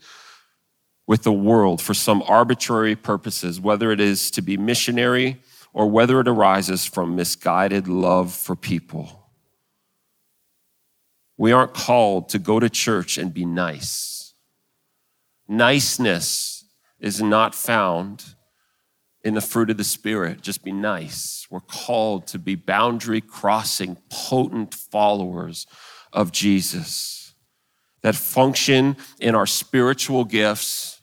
with 1.07 1.23
the 1.23 1.33
world 1.33 1.83
for 1.83 1.93
some 1.93 2.23
arbitrary 2.23 2.97
purposes, 2.97 3.61
whether 3.61 3.93
it 3.93 4.01
is 4.01 4.31
to 4.31 4.41
be 4.41 4.57
missionary 4.57 5.39
or 5.75 5.89
whether 5.89 6.19
it 6.19 6.27
arises 6.27 6.87
from 6.87 7.15
misguided 7.15 7.87
love 7.87 8.33
for 8.33 8.57
people. 8.57 9.29
We 11.37 11.53
aren't 11.53 11.75
called 11.75 12.31
to 12.31 12.39
go 12.39 12.59
to 12.59 12.71
church 12.71 13.19
and 13.19 13.35
be 13.35 13.45
nice. 13.45 14.33
Niceness 15.47 16.65
is 16.99 17.21
not 17.21 17.55
found 17.55 18.36
in 19.27 19.35
the 19.35 19.41
fruit 19.41 19.71
of 19.71 19.77
the 19.77 19.83
Spirit. 19.83 20.41
Just 20.41 20.63
be 20.63 20.71
nice. 20.71 21.49
We're 21.51 21.59
called 21.59 22.29
to 22.29 22.39
be 22.39 22.55
boundary 22.55 23.21
crossing, 23.21 23.97
potent 24.09 24.73
followers 24.73 25.67
of 26.13 26.31
Jesus 26.31 27.35
that 28.03 28.15
function 28.15 28.97
in 29.19 29.35
our 29.35 29.47
spiritual 29.47 30.25
gifts 30.25 31.03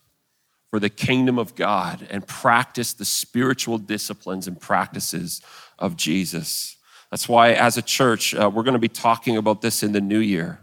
for 0.69 0.79
the 0.79 0.89
kingdom 0.89 1.37
of 1.37 1.53
God 1.53 2.07
and 2.09 2.25
practice 2.25 2.93
the 2.93 3.03
spiritual 3.03 3.77
disciplines 3.77 4.47
and 4.47 4.57
practices 4.57 5.41
of 5.77 5.97
Jesus. 5.97 6.77
That's 7.11 7.27
why, 7.27 7.51
as 7.51 7.75
a 7.75 7.81
church, 7.81 8.33
uh, 8.33 8.49
we're 8.49 8.63
going 8.63 8.71
to 8.71 8.79
be 8.79 8.87
talking 8.87 9.35
about 9.35 9.61
this 9.61 9.83
in 9.83 9.91
the 9.91 9.99
new 9.99 10.19
year. 10.19 10.62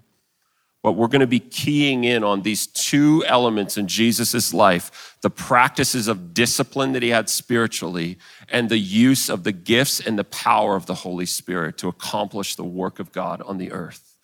But 0.83 0.93
we're 0.93 1.09
going 1.09 1.21
to 1.21 1.27
be 1.27 1.41
keying 1.41 2.05
in 2.05 2.25
on 2.25 2.43
these 2.43 2.67
two 2.67 3.23
elements 3.27 3.77
in 3.77 3.87
Jesus' 3.87 4.55
life 4.55 5.17
the 5.21 5.29
practices 5.29 6.09
of 6.09 6.33
discipline 6.33 6.93
that 6.93 7.03
he 7.03 7.11
had 7.11 7.29
spiritually, 7.29 8.17
and 8.49 8.69
the 8.71 8.79
use 8.79 9.29
of 9.29 9.45
the 9.45 9.53
gifts 9.53 10.01
and 10.01 10.19
the 10.19 10.25
power 10.25 10.77
of 10.77 10.87
the 10.87 10.95
Holy 10.95 11.27
Spirit 11.27 11.77
to 11.79 11.89
accomplish 11.89 12.57
the 12.57 12.65
work 12.65 12.99
of 12.99 13.13
God 13.13 13.43
on 13.43 13.59
the 13.59 13.71
earth. 13.73 14.17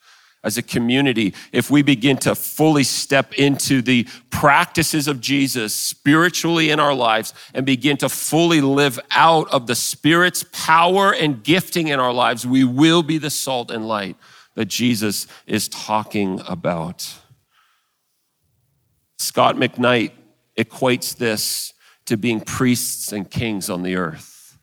As 0.43 0.57
a 0.57 0.63
community, 0.63 1.33
if 1.51 1.69
we 1.69 1.81
begin 1.81 2.17
to 2.17 2.33
fully 2.33 2.83
step 2.83 3.33
into 3.33 3.81
the 3.81 4.07
practices 4.29 5.07
of 5.07 5.19
Jesus 5.19 5.73
spiritually 5.73 6.69
in 6.69 6.79
our 6.79 6.93
lives 6.93 7.33
and 7.53 7.65
begin 7.65 7.97
to 7.97 8.09
fully 8.09 8.61
live 8.61 8.99
out 9.11 9.49
of 9.51 9.67
the 9.67 9.75
Spirit's 9.75 10.45
power 10.51 11.13
and 11.13 11.43
gifting 11.43 11.89
in 11.89 11.99
our 11.99 12.13
lives, 12.13 12.47
we 12.47 12.63
will 12.63 13.03
be 13.03 13.17
the 13.17 13.29
salt 13.29 13.69
and 13.69 13.87
light 13.87 14.15
that 14.57 14.65
Jesus 14.65 15.27
is 15.45 15.69
talking 15.69 16.41
about. 16.47 17.07
Scot 19.19 19.55
McKnight 19.55 20.13
equates 20.57 21.15
this 21.15 21.73
to 22.07 22.17
being 22.17 22.41
priests 22.41 23.11
and 23.11 23.29
kings 23.29 23.69
on 23.69 23.83
the 23.83 23.95
earth. 23.95 24.57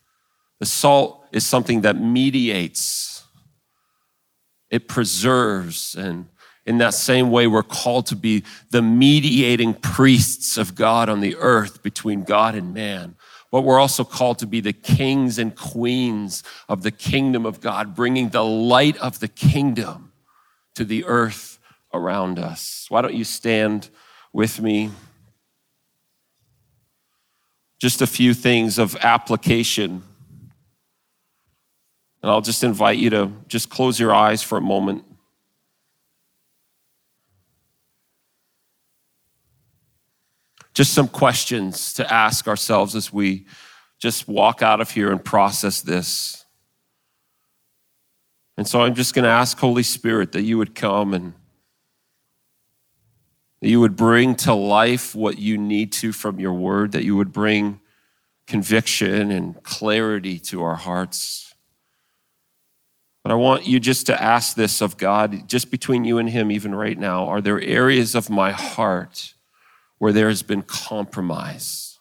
The 0.59 0.67
salt 0.67 1.25
is 1.31 1.47
something 1.47 1.83
that 1.83 1.97
mediates 1.97 3.23
it 4.69 4.89
preserves. 4.89 5.95
And 5.95 6.27
in 6.67 6.79
that 6.79 6.95
same 6.95 7.31
way, 7.31 7.47
we're 7.47 7.63
called 7.63 8.07
to 8.07 8.17
be 8.17 8.43
the 8.71 8.83
mediating 8.83 9.75
priests 9.75 10.59
of 10.59 10.75
God 10.75 11.09
on 11.09 11.21
the 11.21 11.37
earth 11.37 11.85
between 11.85 12.25
God 12.25 12.57
and 12.57 12.75
man. 12.75 13.15
But 13.55 13.63
we're 13.63 13.79
also 13.79 14.03
called 14.03 14.41
to 14.41 14.49
be 14.49 14.59
the 14.59 14.73
kings 14.73 15.39
and 15.39 15.55
queens 15.55 16.43
of 16.69 16.83
the 16.83 16.91
kingdom 16.91 17.47
of 17.47 17.61
God, 17.61 17.95
bringing 17.95 18.31
the 18.31 18.43
light 18.43 18.97
of 18.97 19.21
the 19.21 19.29
kingdom 19.29 20.11
to 20.75 20.85
the 20.85 21.05
earth 21.05 21.61
around 21.93 22.41
us. 22.41 22.87
Why 22.89 23.01
don't 23.01 23.15
you 23.15 23.23
stand 23.23 23.91
with 24.33 24.61
me? 24.61 24.91
Just 27.79 28.03
a 28.03 28.09
few 28.09 28.35
things 28.35 28.77
of 28.77 28.97
application 28.97 30.03
and 32.23 32.31
I'll 32.33 32.41
just 32.41 32.65
invite 32.65 32.99
you 32.99 33.11
to 33.11 33.31
just 33.47 33.71
close 33.71 34.01
your 34.01 34.13
eyes 34.13 34.43
for 34.43 34.59
a 34.59 34.61
moment. 34.61 35.05
Just 40.75 40.93
some 40.93 41.09
questions 41.09 41.93
to 41.95 42.13
ask 42.13 42.49
ourselves 42.49 42.97
as 42.97 43.13
we 43.13 43.47
just 43.99 44.29
walk 44.29 44.61
out 44.61 44.81
of 44.81 44.91
here 44.91 45.11
and 45.11 45.25
process 45.25 45.81
this. 45.81 46.45
And 48.57 48.67
so 48.67 48.83
I'm 48.83 48.95
just 48.95 49.15
going 49.15 49.25
to 49.25 49.31
ask 49.31 49.59
Holy 49.59 49.83
Spirit 49.83 50.33
that 50.33 50.43
you 50.43 50.59
would 50.59 50.75
come 50.75 51.15
and 51.15 51.33
that 53.61 53.69
you 53.69 53.81
would 53.81 53.97
bring 53.97 54.35
to 54.37 54.53
life 54.53 55.15
what 55.15 55.39
you 55.39 55.57
need 55.57 55.93
to 55.93 56.13
from 56.13 56.39
your 56.39 56.53
word, 56.53 56.93
that 56.93 57.05
you 57.05 57.17
would 57.17 57.33
bring 57.33 57.81
conviction 58.47 59.31
and 59.31 59.63
clarity 59.63 60.39
to 60.39 60.63
our 60.63 60.77
hearts. 60.77 61.55
But 63.23 63.33
I 63.33 63.37
want 63.37 63.67
you 63.67 63.81
just 63.81 64.07
to 64.07 64.23
ask 64.23 64.55
this 64.55 64.83
of 64.83 64.99
God, 64.99 65.49
just 65.49 65.71
between 65.71 66.05
you 66.05 66.19
and 66.19 66.29
Him, 66.29 66.53
even 66.53 66.75
right 66.75 66.99
now. 66.99 67.27
Are 67.27 67.41
there 67.41 67.61
areas 67.61 68.15
of 68.15 68.29
my 68.29 68.51
heart 68.51 69.34
where 70.05 70.13
there 70.13 70.29
has 70.29 70.43
been 70.43 70.61
compromise. 70.61 71.99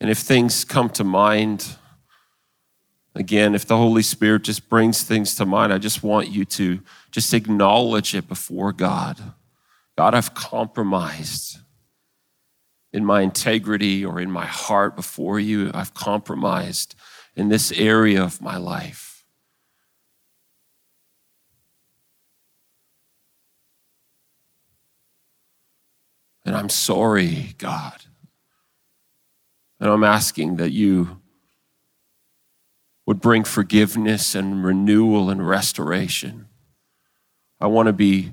And 0.00 0.08
if 0.08 0.18
things 0.18 0.64
come 0.64 0.88
to 0.90 1.02
mind, 1.02 1.66
again, 3.18 3.54
if 3.54 3.66
the 3.66 3.76
Holy 3.76 4.02
Spirit 4.02 4.42
just 4.42 4.68
brings 4.68 5.02
things 5.02 5.34
to 5.34 5.44
mind, 5.44 5.72
I 5.72 5.78
just 5.78 6.02
want 6.02 6.28
you 6.28 6.44
to 6.44 6.80
just 7.10 7.34
acknowledge 7.34 8.14
it 8.14 8.28
before 8.28 8.72
God. 8.72 9.18
God, 9.96 10.14
I've 10.14 10.34
compromised 10.34 11.58
in 12.92 13.04
my 13.04 13.22
integrity 13.22 14.04
or 14.04 14.20
in 14.20 14.30
my 14.30 14.46
heart 14.46 14.94
before 14.94 15.40
you. 15.40 15.70
I've 15.74 15.92
compromised 15.94 16.94
in 17.34 17.48
this 17.48 17.72
area 17.72 18.22
of 18.22 18.40
my 18.40 18.56
life. 18.56 19.24
And 26.44 26.56
I'm 26.56 26.68
sorry, 26.68 27.54
God. 27.58 28.04
And 29.80 29.90
I'm 29.90 30.04
asking 30.04 30.56
that 30.56 30.70
you 30.70 31.20
would 33.08 33.22
bring 33.22 33.42
forgiveness 33.42 34.34
and 34.34 34.62
renewal 34.62 35.30
and 35.30 35.48
restoration. 35.48 36.46
I 37.58 37.66
want 37.66 37.86
to 37.86 37.94
be 37.94 38.32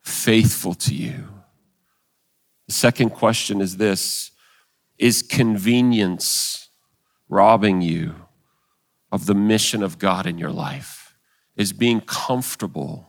faithful 0.00 0.72
to 0.72 0.94
you. 0.94 1.28
The 2.66 2.72
second 2.72 3.10
question 3.10 3.60
is 3.60 3.76
this 3.76 4.30
Is 4.96 5.20
convenience 5.20 6.70
robbing 7.28 7.82
you 7.82 8.14
of 9.12 9.26
the 9.26 9.34
mission 9.34 9.82
of 9.82 9.98
God 9.98 10.24
in 10.26 10.38
your 10.38 10.52
life? 10.52 11.14
Is 11.54 11.74
being 11.74 12.00
comfortable 12.00 13.06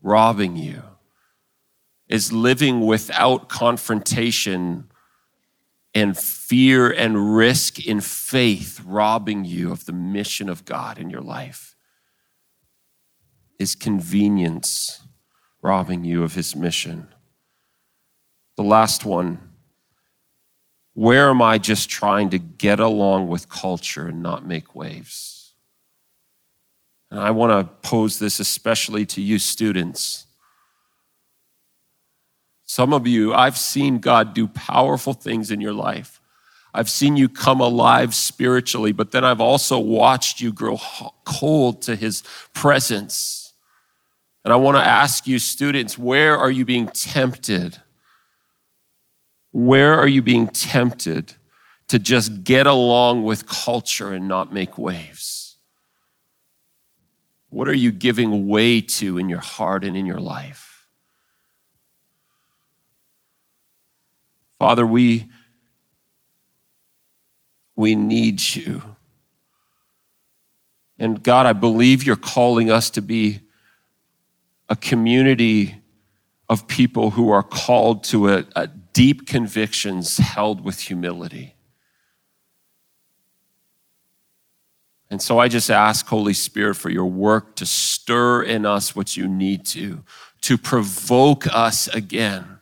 robbing 0.00 0.56
you? 0.56 0.82
Is 2.08 2.32
living 2.32 2.80
without 2.80 3.50
confrontation 3.50 4.90
and 5.94 6.18
fear 6.18 6.90
and 6.90 7.36
risk 7.36 7.84
in 7.86 8.00
faith 8.00 8.80
robbing 8.84 9.44
you 9.44 9.70
of 9.70 9.86
the 9.86 9.92
mission 9.92 10.48
of 10.48 10.64
God 10.64 10.98
in 10.98 11.10
your 11.10 11.20
life? 11.20 11.76
Is 13.58 13.74
convenience 13.74 15.02
robbing 15.62 16.04
you 16.04 16.24
of 16.24 16.34
his 16.34 16.56
mission? 16.56 17.08
The 18.56 18.64
last 18.64 19.04
one 19.04 19.54
where 20.94 21.28
am 21.28 21.42
I 21.42 21.58
just 21.58 21.90
trying 21.90 22.30
to 22.30 22.38
get 22.38 22.78
along 22.78 23.26
with 23.26 23.48
culture 23.48 24.06
and 24.06 24.22
not 24.22 24.46
make 24.46 24.76
waves? 24.76 25.54
And 27.10 27.20
I 27.20 27.32
want 27.32 27.50
to 27.50 27.88
pose 27.88 28.20
this 28.20 28.38
especially 28.38 29.04
to 29.06 29.20
you 29.20 29.40
students. 29.40 30.23
Some 32.66 32.92
of 32.92 33.06
you, 33.06 33.34
I've 33.34 33.58
seen 33.58 33.98
God 33.98 34.34
do 34.34 34.46
powerful 34.46 35.12
things 35.12 35.50
in 35.50 35.60
your 35.60 35.72
life. 35.72 36.20
I've 36.72 36.90
seen 36.90 37.16
you 37.16 37.28
come 37.28 37.60
alive 37.60 38.14
spiritually, 38.14 38.92
but 38.92 39.12
then 39.12 39.24
I've 39.24 39.40
also 39.40 39.78
watched 39.78 40.40
you 40.40 40.52
grow 40.52 40.80
cold 41.24 41.82
to 41.82 41.94
his 41.94 42.24
presence. 42.52 43.52
And 44.44 44.52
I 44.52 44.56
want 44.56 44.76
to 44.76 44.84
ask 44.84 45.26
you, 45.26 45.38
students, 45.38 45.96
where 45.96 46.36
are 46.36 46.50
you 46.50 46.64
being 46.64 46.88
tempted? 46.88 47.78
Where 49.52 49.94
are 49.94 50.08
you 50.08 50.20
being 50.20 50.48
tempted 50.48 51.34
to 51.88 51.98
just 51.98 52.42
get 52.42 52.66
along 52.66 53.22
with 53.22 53.46
culture 53.46 54.12
and 54.12 54.26
not 54.26 54.52
make 54.52 54.76
waves? 54.76 55.56
What 57.50 57.68
are 57.68 57.74
you 57.74 57.92
giving 57.92 58.48
way 58.48 58.80
to 58.80 59.16
in 59.16 59.28
your 59.28 59.38
heart 59.38 59.84
and 59.84 59.96
in 59.96 60.06
your 60.06 60.18
life? 60.18 60.73
Father, 64.64 64.86
we, 64.86 65.28
we 67.76 67.94
need 67.94 68.40
you. 68.40 68.80
And 70.98 71.22
God, 71.22 71.44
I 71.44 71.52
believe 71.52 72.02
you're 72.02 72.16
calling 72.16 72.70
us 72.70 72.88
to 72.88 73.02
be 73.02 73.40
a 74.70 74.74
community 74.74 75.82
of 76.48 76.66
people 76.66 77.10
who 77.10 77.28
are 77.28 77.42
called 77.42 78.04
to 78.04 78.30
a, 78.30 78.46
a 78.56 78.68
deep 78.94 79.26
convictions 79.26 80.16
held 80.16 80.64
with 80.64 80.80
humility. 80.80 81.56
And 85.10 85.20
so 85.20 85.38
I 85.38 85.48
just 85.48 85.70
ask, 85.70 86.06
Holy 86.06 86.32
Spirit, 86.32 86.76
for 86.76 86.88
your 86.88 87.04
work 87.04 87.54
to 87.56 87.66
stir 87.66 88.44
in 88.44 88.64
us 88.64 88.96
what 88.96 89.14
you 89.14 89.28
need 89.28 89.66
to, 89.66 90.04
to 90.40 90.56
provoke 90.56 91.46
us 91.54 91.86
again, 91.88 92.53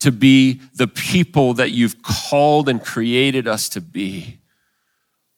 to 0.00 0.12
be 0.12 0.60
the 0.74 0.86
people 0.86 1.54
that 1.54 1.70
you've 1.70 2.02
called 2.02 2.68
and 2.68 2.82
created 2.82 3.48
us 3.48 3.68
to 3.70 3.80
be, 3.80 4.38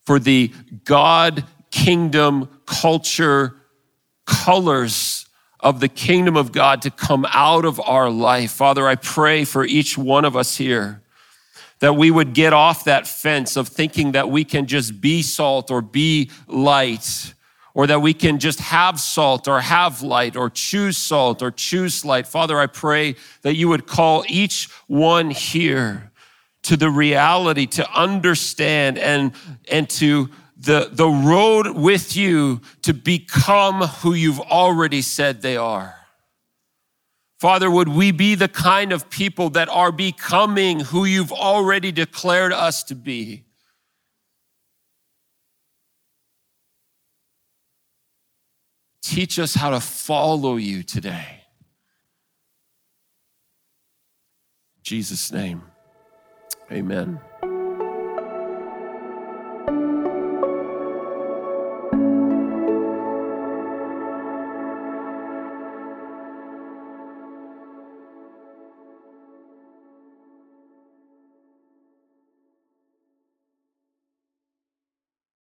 for 0.04 0.18
the 0.18 0.52
God, 0.84 1.44
kingdom, 1.70 2.48
culture, 2.66 3.56
colors 4.26 5.26
of 5.60 5.80
the 5.80 5.88
kingdom 5.88 6.36
of 6.36 6.52
God 6.52 6.82
to 6.82 6.90
come 6.90 7.26
out 7.30 7.64
of 7.64 7.80
our 7.80 8.10
life. 8.10 8.52
Father, 8.52 8.86
I 8.86 8.94
pray 8.94 9.44
for 9.44 9.64
each 9.64 9.98
one 9.98 10.24
of 10.24 10.36
us 10.36 10.56
here 10.56 11.02
that 11.80 11.94
we 11.94 12.10
would 12.10 12.34
get 12.34 12.52
off 12.52 12.84
that 12.84 13.06
fence 13.06 13.56
of 13.56 13.68
thinking 13.68 14.12
that 14.12 14.28
we 14.28 14.44
can 14.44 14.66
just 14.66 15.00
be 15.00 15.22
salt 15.22 15.70
or 15.70 15.80
be 15.80 16.30
light, 16.46 17.34
or 17.74 17.86
that 17.86 18.00
we 18.00 18.14
can 18.14 18.38
just 18.38 18.60
have 18.60 18.98
salt 18.98 19.46
or 19.46 19.60
have 19.60 20.02
light, 20.02 20.36
or 20.36 20.50
choose 20.50 20.96
salt 20.96 21.42
or 21.42 21.50
choose 21.50 22.04
light. 22.04 22.26
Father, 22.26 22.58
I 22.58 22.66
pray 22.66 23.14
that 23.42 23.54
you 23.54 23.68
would 23.68 23.86
call 23.86 24.24
each 24.28 24.68
one 24.86 25.30
here 25.30 26.10
to 26.62 26.76
the 26.76 26.90
reality 26.90 27.66
to 27.66 27.90
understand 27.92 28.98
and, 28.98 29.32
and 29.70 29.88
to 29.88 30.28
the, 30.56 30.88
the 30.90 31.08
road 31.08 31.76
with 31.76 32.16
you 32.16 32.60
to 32.82 32.92
become 32.92 33.82
who 33.82 34.12
you've 34.14 34.40
already 34.40 35.02
said 35.02 35.40
they 35.40 35.56
are. 35.56 35.94
Father, 37.38 37.70
would 37.70 37.88
we 37.88 38.10
be 38.10 38.34
the 38.34 38.48
kind 38.48 38.92
of 38.92 39.08
people 39.08 39.50
that 39.50 39.68
are 39.68 39.92
becoming 39.92 40.80
who 40.80 41.04
you've 41.04 41.32
already 41.32 41.92
declared 41.92 42.52
us 42.52 42.82
to 42.84 42.96
be? 42.96 43.44
Teach 49.02 49.38
us 49.38 49.54
how 49.54 49.70
to 49.70 49.80
follow 49.80 50.56
you 50.56 50.82
today. 50.82 51.42
In 54.76 54.82
Jesus' 54.82 55.32
name, 55.32 55.62
amen. 56.70 57.20